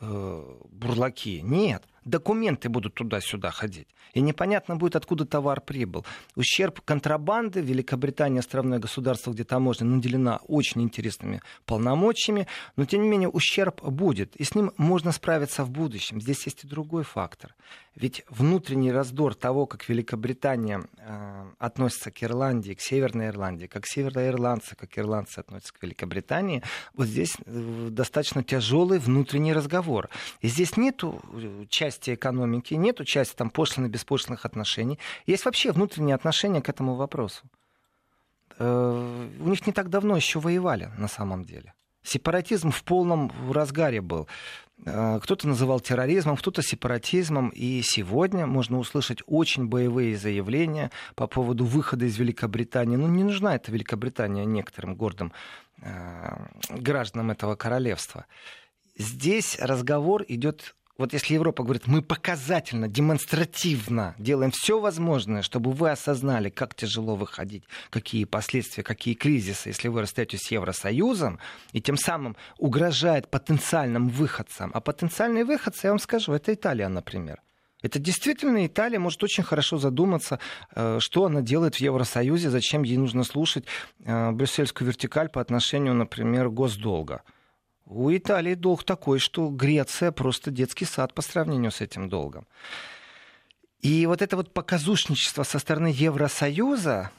[0.00, 1.40] э, бурлаки.
[1.42, 3.88] Нет документы будут туда-сюда ходить.
[4.12, 6.04] И непонятно будет, откуда товар прибыл.
[6.36, 7.60] Ущерб контрабанды.
[7.60, 12.46] Великобритания островное государство, где таможня наделена очень интересными полномочиями.
[12.76, 14.36] Но, тем не менее, ущерб будет.
[14.36, 16.20] И с ним можно справиться в будущем.
[16.20, 17.54] Здесь есть и другой фактор.
[17.96, 24.30] Ведь внутренний раздор того, как Великобритания э, относится к Ирландии, к Северной Ирландии, как северные
[24.30, 26.62] ирландцы, как ирландцы относятся к Великобритании,
[26.94, 30.08] вот здесь э, достаточно тяжелый внутренний разговор.
[30.40, 34.98] И здесь нету э, части экономики, нет части там пошлино беспошлиных отношений.
[35.26, 37.44] Есть вообще внутренние отношения к этому вопросу.
[38.58, 41.74] Э, у них не так давно еще воевали на самом деле.
[42.04, 44.28] Сепаратизм в полном разгаре был.
[44.84, 47.48] Э, кто-то называл терроризмом, кто-то сепаратизмом.
[47.48, 52.96] И сегодня можно услышать очень боевые заявления по поводу выхода из Великобритании.
[52.96, 55.32] Ну, не нужна эта Великобритания некоторым гордым
[55.80, 58.26] э, гражданам этого королевства.
[58.96, 65.90] Здесь разговор идет вот если Европа говорит, мы показательно, демонстративно делаем все возможное, чтобы вы
[65.90, 71.40] осознали, как тяжело выходить, какие последствия, какие кризисы, если вы расстаетесь с Евросоюзом,
[71.72, 74.70] и тем самым угрожает потенциальным выходцам.
[74.72, 77.40] А потенциальные выходцы, я вам скажу, это Италия, например.
[77.82, 80.38] Это действительно Италия может очень хорошо задуматься,
[80.74, 83.66] э, что она делает в Евросоюзе, зачем ей нужно слушать
[84.04, 87.22] э, брюссельскую вертикаль по отношению, например, госдолга.
[87.86, 92.46] У Италии долг такой, что Греция просто детский сад по сравнению с этим долгом.
[93.80, 97.10] И вот это вот показушничество со стороны Евросоюза,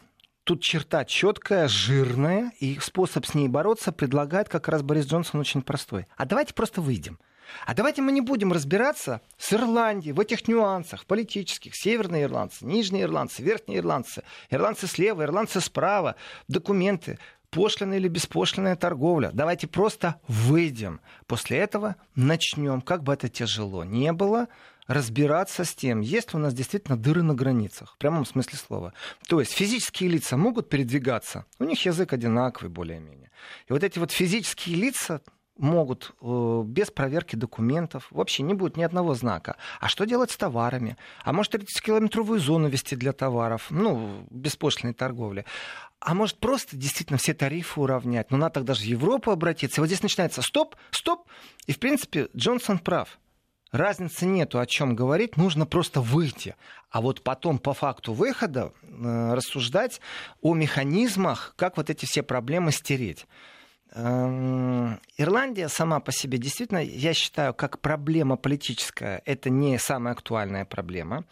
[0.43, 5.61] тут черта четкая, жирная, и способ с ней бороться предлагает как раз Борис Джонсон очень
[5.61, 6.07] простой.
[6.17, 7.19] А давайте просто выйдем.
[7.65, 11.75] А давайте мы не будем разбираться с Ирландией в этих нюансах политических.
[11.75, 16.15] Северные ирландцы, нижние ирландцы, верхние ирландцы, ирландцы слева, ирландцы справа,
[16.47, 17.19] документы
[17.55, 19.31] пошлиная или беспошлиная торговля.
[19.33, 20.99] Давайте просто выйдем.
[21.25, 24.47] После этого начнем, как бы это тяжело не было,
[24.87, 28.93] разбираться с тем, есть ли у нас действительно дыры на границах, в прямом смысле слова.
[29.27, 33.31] То есть физические лица могут передвигаться, у них язык одинаковый более-менее.
[33.69, 35.21] И вот эти вот физические лица
[35.57, 39.55] могут э, без проверки документов, вообще не будет ни одного знака.
[39.79, 40.97] А что делать с товарами?
[41.23, 45.45] А может 30-километровую зону вести для товаров, ну, беспошлиной торговли.
[46.05, 48.29] А может просто действительно все тарифы уравнять?
[48.29, 49.77] Ну, надо тогда же в Европу обратиться.
[49.77, 51.27] И вот здесь начинается стоп, стоп.
[51.65, 53.17] И, в принципе, Джонсон прав.
[53.71, 56.55] Разницы нету, о чем говорить, нужно просто выйти.
[56.91, 59.99] А вот потом по факту выхода э, рассуждать
[60.41, 63.25] о механизмах, как вот эти все проблемы стереть.
[63.93, 70.65] Эм, Ирландия сама по себе действительно, я считаю, как проблема политическая, это не самая актуальная
[70.65, 71.25] проблема.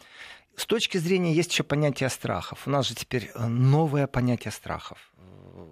[0.56, 2.68] С точки зрения есть еще понятие страхов.
[2.68, 5.12] У нас же теперь э, новое понятие страхов.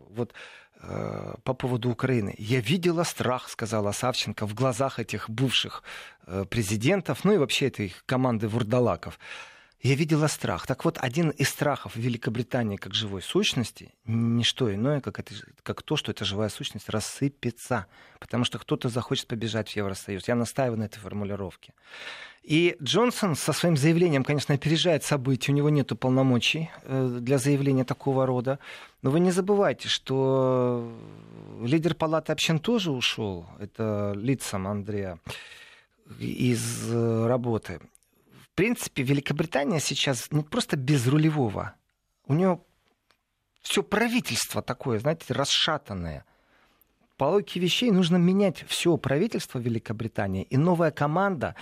[0.09, 0.33] Вот
[0.81, 2.33] э, по поводу Украины.
[2.37, 5.83] Я видела страх, сказала Савченко, в глазах этих бывших
[6.25, 9.19] э, президентов, ну и вообще этой команды вурдалаков
[9.83, 10.67] я видела страх.
[10.67, 15.81] Так вот, один из страхов Великобритании как живой сущности не что иное, как, это, как
[15.81, 17.87] то, что эта живая сущность рассыпется,
[18.19, 20.27] потому что кто-то захочет побежать в Евросоюз.
[20.27, 21.73] Я настаиваю на этой формулировке.
[22.43, 27.83] И Джонсон со своим заявлением, конечно, опережает события, у него нет полномочий э, для заявления
[27.83, 28.59] такого рода.
[29.01, 30.91] Но вы не забывайте, что
[31.63, 35.19] лидер палаты общин тоже ушел, это лицам Андрея,
[36.19, 37.79] из э, работы
[38.61, 41.73] принципе, Великобритания сейчас не просто без рулевого.
[42.27, 42.61] У нее
[43.63, 46.25] все правительство такое, знаете, расшатанное.
[47.17, 51.55] По логике вещей нужно менять все правительство Великобритании, и новая команда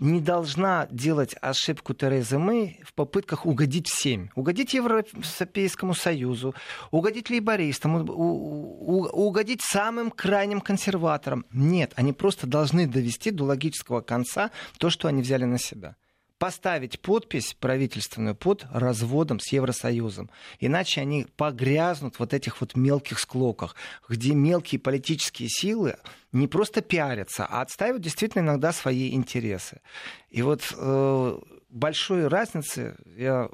[0.00, 4.32] не должна делать ошибку Терезы Мэй в попытках угодить всем.
[4.34, 6.56] Угодить Европейскому Союзу,
[6.90, 11.46] угодить лейбористам, угодить самым крайним консерваторам.
[11.52, 15.94] Нет, они просто должны довести до логического конца то, что они взяли на себя
[16.38, 20.30] поставить подпись правительственную под разводом с Евросоюзом.
[20.60, 23.74] Иначе они погрязнут в вот этих вот мелких склоках,
[24.08, 25.96] где мелкие политические силы
[26.32, 29.80] не просто пиарятся, а отстаивают действительно иногда свои интересы.
[30.28, 31.38] И вот э,
[31.70, 33.48] большой разницы, я,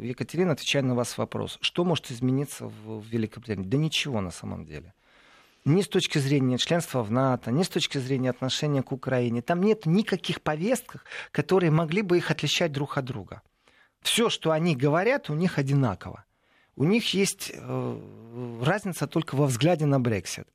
[0.00, 3.68] Екатерина, отвечаю на вас вопрос, что может измениться в Великобритании?
[3.68, 4.94] Да ничего на самом деле
[5.64, 9.42] ни с точки зрения членства в НАТО, ни с точки зрения отношения к Украине.
[9.42, 13.42] Там нет никаких повесток, которые могли бы их отличать друг от друга.
[14.00, 16.24] Все, что они говорят, у них одинаково.
[16.74, 18.00] У них есть э,
[18.62, 20.48] разница только во взгляде на Брексит.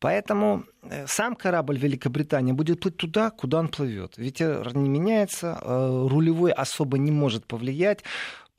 [0.00, 4.18] Поэтому э, сам корабль Великобритании будет плыть туда, куда он плывет.
[4.18, 8.02] Ветер не меняется, э, рулевой особо не может повлиять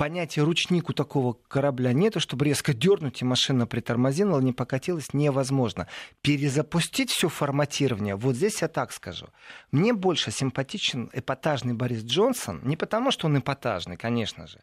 [0.02, 5.86] понятия ручник у такого корабля нету, чтобы резко дернуть, и машина притормозила, не покатилась, невозможно.
[6.24, 9.28] Перезапустить все форматирование, вот здесь я так скажу.
[9.72, 14.58] Мне больше симпатичен эпатажный Борис Джонсон, не потому, что он эпатажный, конечно же,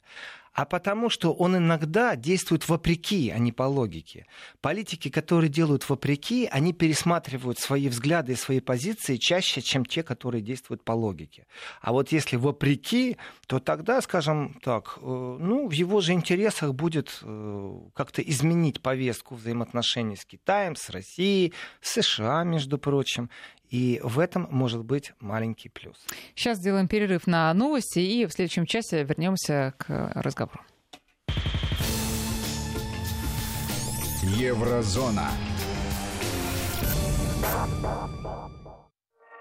[0.58, 4.26] а потому что он иногда действует вопреки, а не по логике.
[4.60, 10.42] Политики, которые делают вопреки, они пересматривают свои взгляды и свои позиции чаще, чем те, которые
[10.42, 11.46] действуют по логике.
[11.80, 17.20] А вот если вопреки, то тогда, скажем так, э, ну, в его же интересах будет
[17.22, 23.30] э, как-то изменить повестку взаимоотношений с Китаем, с Россией, с США, между прочим.
[23.70, 25.96] И в этом может быть маленький плюс.
[26.34, 30.62] Сейчас сделаем перерыв на новости и в следующем часе вернемся к разговору.
[34.22, 35.30] Еврозона.